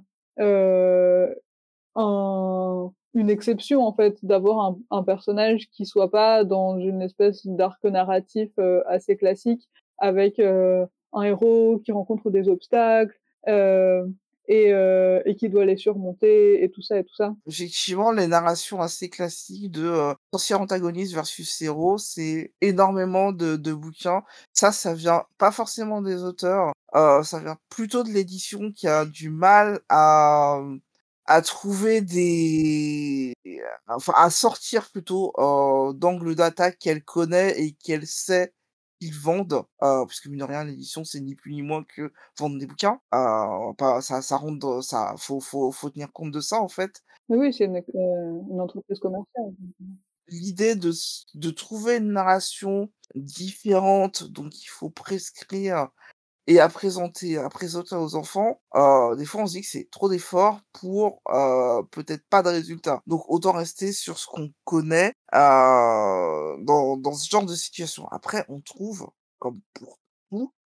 [1.96, 7.84] un une exception en fait, d'avoir un personnage qui soit pas dans une espèce d'arc
[7.86, 13.16] narratif, heu, assez classique avec, heu, un héros qui rencontre des obstacles,
[13.48, 14.12] heu
[14.50, 14.72] et
[15.26, 17.34] et qui doit les surmonter et tout ça et tout ça.
[17.48, 24.24] Effectivement, les narrations assez classiques de, sorcière antagoniste versus héros, c'est énormément de bouquins.
[24.52, 29.30] Ça, ça vient pas forcément des auteurs, ça vient plutôt de l'édition qui a du
[29.30, 30.60] mal à,
[31.26, 33.34] à trouver des
[33.88, 38.54] enfin, à sortir plutôt, heu, d'angles d'attaque qu'elle connaît et qu'elle sait
[39.02, 42.58] qu'ils vendent, heu, puisque mine de rien, l'édition, c'est ni plus ni moins que vendre
[42.60, 43.00] des bouquins.
[43.12, 47.04] Pas ça ça rentre ça faut faut faut tenir compte de ça, en fait.
[47.30, 47.82] Oui, oui, c'est une heu,
[48.52, 49.54] une entreprise commerciale,
[50.28, 50.92] L'idée de
[51.36, 55.90] de trouver une narration différente, donc il faut prescrire
[56.48, 59.90] et à présenter à présenter aux enfants, heu, des fois on se dit que c'est
[59.92, 63.02] trop d'efforts pour, heu, peut-être pas de résultat.
[63.08, 65.38] Donc autant rester sur ce qu'on connaît, heu,
[66.64, 68.08] dans dans ce genre de situation.
[68.12, 69.08] Après on trouve,
[69.40, 69.98] comme pour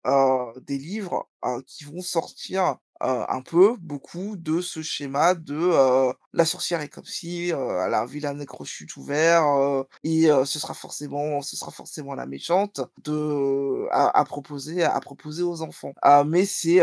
[0.06, 5.54] heu, des livres, heu, qui vont sortir, heu, un peu, beaucoup de ce schéma de,
[5.56, 9.44] heu, la sorcière est comme ci, heu, elle a un vilain nez crochu tout vert,
[9.46, 14.98] heu et ce sera forcément ce sera forcément la méchante de à à proposer à
[15.00, 15.92] proposer aux enfants.
[16.02, 16.80] Ah mais c'est,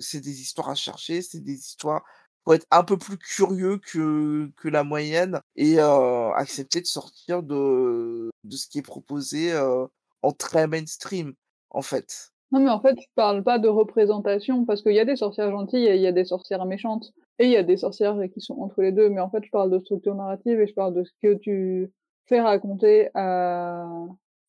[0.00, 2.04] c'est des histoires à chercher, c'est des histoires
[2.44, 7.42] faut être un peu plus curieux que que la moyenne et heu, accepter de sortir
[7.42, 9.88] de de ce qui est proposé, heu,
[10.26, 11.34] en très mainstream,
[11.70, 12.32] en fait.
[12.52, 15.50] Non, mais en fait, je parle pas de représentation parce qu'il y a des sorcières
[15.50, 18.40] gentilles et il y a des sorcières méchantes et il y a des sorcières qui
[18.40, 20.94] sont entre les 2, mais en fait, je parle de structure narrative et je parle
[20.94, 21.92] de ce que tu
[22.26, 23.86] fais raconter à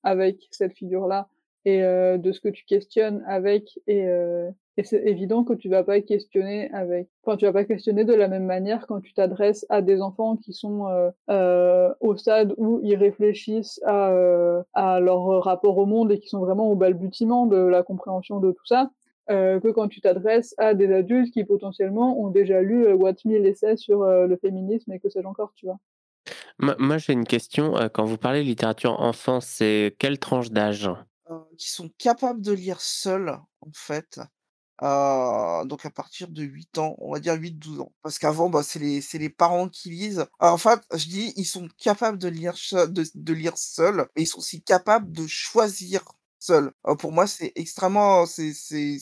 [0.03, 1.27] avec cette figure-là
[1.67, 5.67] et euh, de ce que tu questionnes avec et, euh, et c'est évident que tu
[5.67, 9.13] vas pas questionner avec enfin tu vas pas questionner de la même manière quand tu
[9.13, 10.87] t'adresses à des enfants qui sont
[11.29, 16.71] euh, au stade où ils réfléchissent à, leur rapport au monde et qui sont vraiment
[16.71, 18.89] au balbutiement de la compréhension de tout ça
[19.27, 23.39] que quand tu t'adresses à des adultes qui potentiellement ont déjà lu euh, What Me
[23.39, 25.79] l'essai sur le féminisme et que sais-je encore tu vois
[26.59, 27.75] moi, j'ai une question.
[27.93, 30.89] Quand vous parlez littérature enfant, c'est quelle tranche d'âge?
[31.57, 33.29] Qui sont capables de lire seuls,
[33.61, 34.19] en fait.
[34.83, 37.91] Euh, donc à partir de 8 ans, on va dire 8-12 ans.
[38.03, 40.25] Parce qu'avant, bah, c'est les, les parents qui lisent.
[40.39, 44.23] Alors, en fait, je dis, ils sont capables de lire, de, de lire seuls, mais
[44.23, 46.03] ils sont aussi capables de choisir
[46.39, 46.71] seuls.
[46.99, 48.53] pour moi, c'est extrêmement, c'est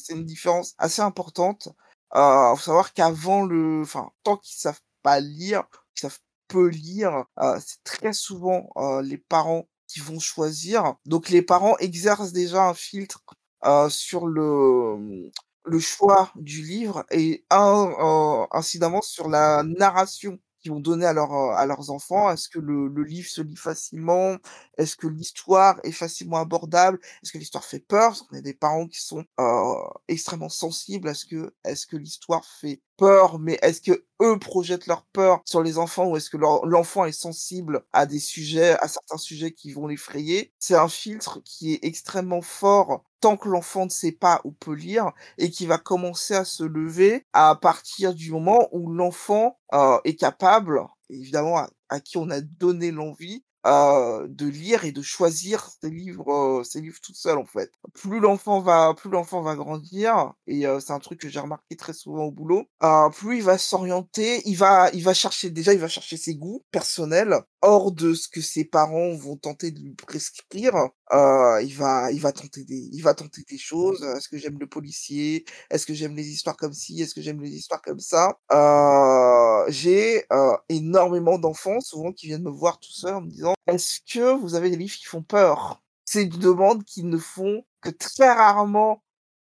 [0.10, 1.70] une différence assez importante.
[2.16, 5.64] Il faut savoir qu'avant le, enfin, tant qu'ils savent pas lire,
[5.96, 10.96] qu'ils savent peu lire, euh, c'est très souvent euh, les parents qui vont choisir.
[11.06, 13.24] Donc les parents exercent déjà un filtre
[13.66, 15.32] euh, sur le, mmh,
[15.66, 21.14] le choix du livre et un, euh, incidemment sur la narration qu'ils vont donner à,
[21.14, 22.32] leur, à leurs enfants.
[22.32, 24.38] Est-ce que le, le, livre se lit facilement?
[24.78, 27.00] Est-ce que l'histoire est facilement abordable?
[27.24, 28.10] Est-ce que l'histoire fait peur?
[28.10, 29.74] Parce qu'on a des parents qui sont euh,
[30.08, 31.10] extrêmement sensibles.
[31.10, 35.62] Est-ce que, est-ce que l'histoire fait peur, mais est-ce que eux projettent leur peur sur
[35.62, 39.72] les enfants ou est-ce que l'enfant est sensible à des sujets, à certains sujets qui
[39.74, 40.54] vont l'effrayer?
[40.60, 44.76] C'est un filtre qui est extrêmement fort tant que l'enfant ne sait pas ou peut
[44.76, 49.98] lire et qui va commencer à se lever à partir du moment où l'enfant euh,
[50.04, 55.70] est capable, évidemment à, qui on a donné l'envie, euh, de lire et de choisir
[55.82, 57.72] ses livres, euh, ses livres tout seul en fait.
[57.94, 61.94] Plus l'enfant va, plus l'enfant va grandir et c'est un truc que j'ai remarqué très
[61.94, 62.66] souvent au boulot.
[63.14, 66.64] plus il va s'orienter, il va, il va chercher déjà, il va chercher ses goûts
[66.72, 70.74] personnels hors de ce que ses parents vont tenter de lui prescrire.
[71.12, 74.04] il va, il va tenter des, il va tenter des choses.
[74.04, 75.46] Est-ce que j'aime le policier?
[75.72, 77.02] Est-ce que j'aime les histoires comme ci?
[77.02, 78.38] Est-ce que j'aime les histoires comme ça?
[79.70, 80.26] J'ai
[80.70, 84.54] énormément d'enfants souvent qui viennent me voir tout seul en me disant est-ce que vous
[84.56, 85.82] avez des livres qui font peur?
[86.06, 89.04] C'est une demande qu'ils ne font que très rarement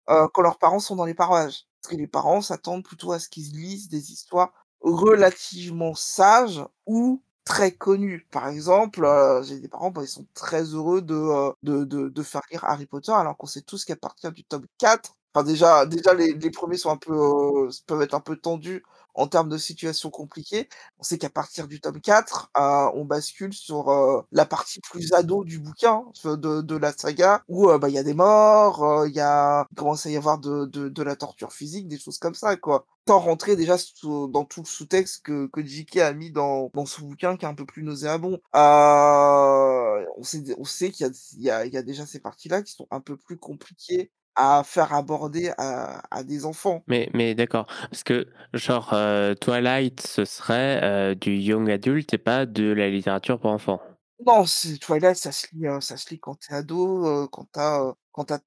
[0.10, 1.66] euh, quand leurs parents sont dans les parages.
[1.82, 7.24] Parce que les parents s'attendent plutôt à ce qu'ils lisent des histoires relativement sages ou
[7.46, 8.28] très connues.
[8.32, 12.10] Par exemple, euh, j'ai des parents, bah, ils sont très heureux de, euh, de, de,
[12.10, 15.44] de, faire lire Harry Potter, alors qu'on sait tous qu'à partir du tome 4, enfin
[15.46, 18.84] déjà, déjà les, premiers sont un peu, peuvent être un peu tendus
[19.14, 20.70] en termes de situation compliquée.
[21.00, 25.14] On sait qu'à partir du tome 4, euh, on bascule sur euh, la partie plus
[25.14, 29.06] ado du bouquin, de, de la saga, où euh, bah, il y a des morts,
[29.08, 32.36] il y commence à y avoir de, de, de, la torture physique, des choses comme
[32.36, 32.86] ça, quoi.
[33.06, 35.98] Tant rentrer déjà dans tout le sous-texte que, que J.K.
[35.98, 38.40] a mis dans, dans ce bouquin qui est un peu plus nauséabond.
[38.54, 42.88] on sait, on sait qu'il y, y, a, y a déjà ces parties-là qui sont
[42.92, 46.84] un peu plus compliquées à faire aborder à, à des enfants.
[46.88, 52.18] Mais, mais d'accord, parce que genre euh, Twilight, ce serait euh, du young adult et
[52.18, 53.82] pas de la littérature pour enfants.
[54.26, 54.46] Non,
[54.80, 58.40] Twilight, ça se lit, ça se lit quand t'es ado, quand t'as quand t'as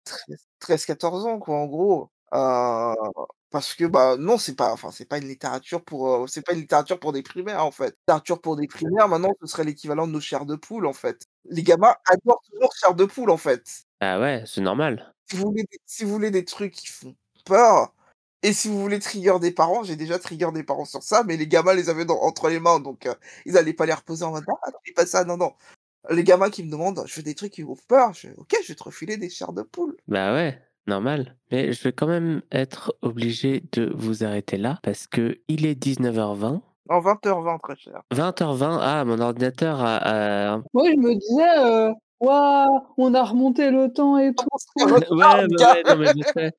[0.60, 2.10] 13-14 ans, quoi, en gros.
[3.54, 6.58] Parce que bah non, c'est pas, enfin c'est pas une littérature pour, c'est pas une
[6.58, 7.94] littérature pour des primaires en fait.
[8.00, 11.22] Littérature pour des primaires, maintenant, ce serait l'équivalent de nos chairs de poule en fait.
[11.44, 13.84] Les gamins adorent toujours chairs de poule en fait.
[14.00, 15.14] Ah ouais, c'est normal.
[15.30, 17.94] Si vous, voulez des, si vous voulez des trucs qui font peur,
[18.42, 21.36] et si vous voulez trigger des parents, j'ai déjà trigger des parents sur ça, mais
[21.36, 23.14] les gamins les avaient entre les mains, donc euh,
[23.46, 25.52] ils allaient pas les reposer en mode ah, non, pas ça, non, non.
[26.10, 28.56] Les gamins qui me demandent, je veux des trucs qui vous font peur, je ok,
[28.64, 29.96] je vais te refiler des chairs de poule.
[30.08, 31.36] Bah ouais, normal.
[31.50, 35.80] Mais je vais quand même être obligé de vous arrêter là, parce que il est
[35.80, 36.60] 19h20.
[36.90, 38.02] En 20h20, très cher.
[38.12, 40.60] 20h20, ah, mon ordinateur a.
[40.74, 44.46] Moi, je me disais, euh, Waouh, on a remonté le temps et tout.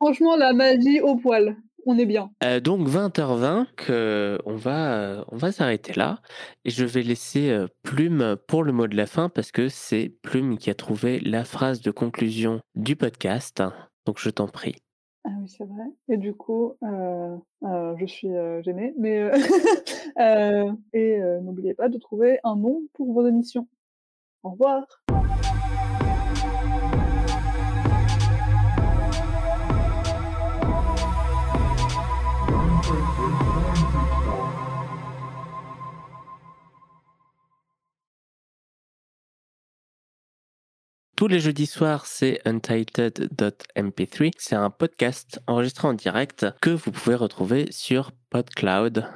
[0.00, 1.56] Franchement, la magie au poil.
[1.86, 2.30] On est bien.
[2.42, 6.20] Euh, donc 20h20, on va, on va s'arrêter là.
[6.64, 10.08] Et je vais laisser euh, Plume pour le mot de la fin parce que c'est
[10.22, 13.62] Plume qui a trouvé la phrase de conclusion du podcast.
[14.06, 14.76] Donc je t'en prie.
[15.24, 15.84] Ah oui, c'est vrai.
[16.08, 18.28] Et du coup, euh, je suis
[18.62, 19.30] gênée, mais
[20.92, 23.66] et n'oubliez pas de trouver un nom pour vos émissions.
[24.42, 24.84] Au revoir.
[41.16, 44.32] Tous les jeudis soirs, c'est untitled.mp3.
[44.36, 49.06] C'est un podcast enregistré en direct que vous pouvez retrouver sur PodCloud.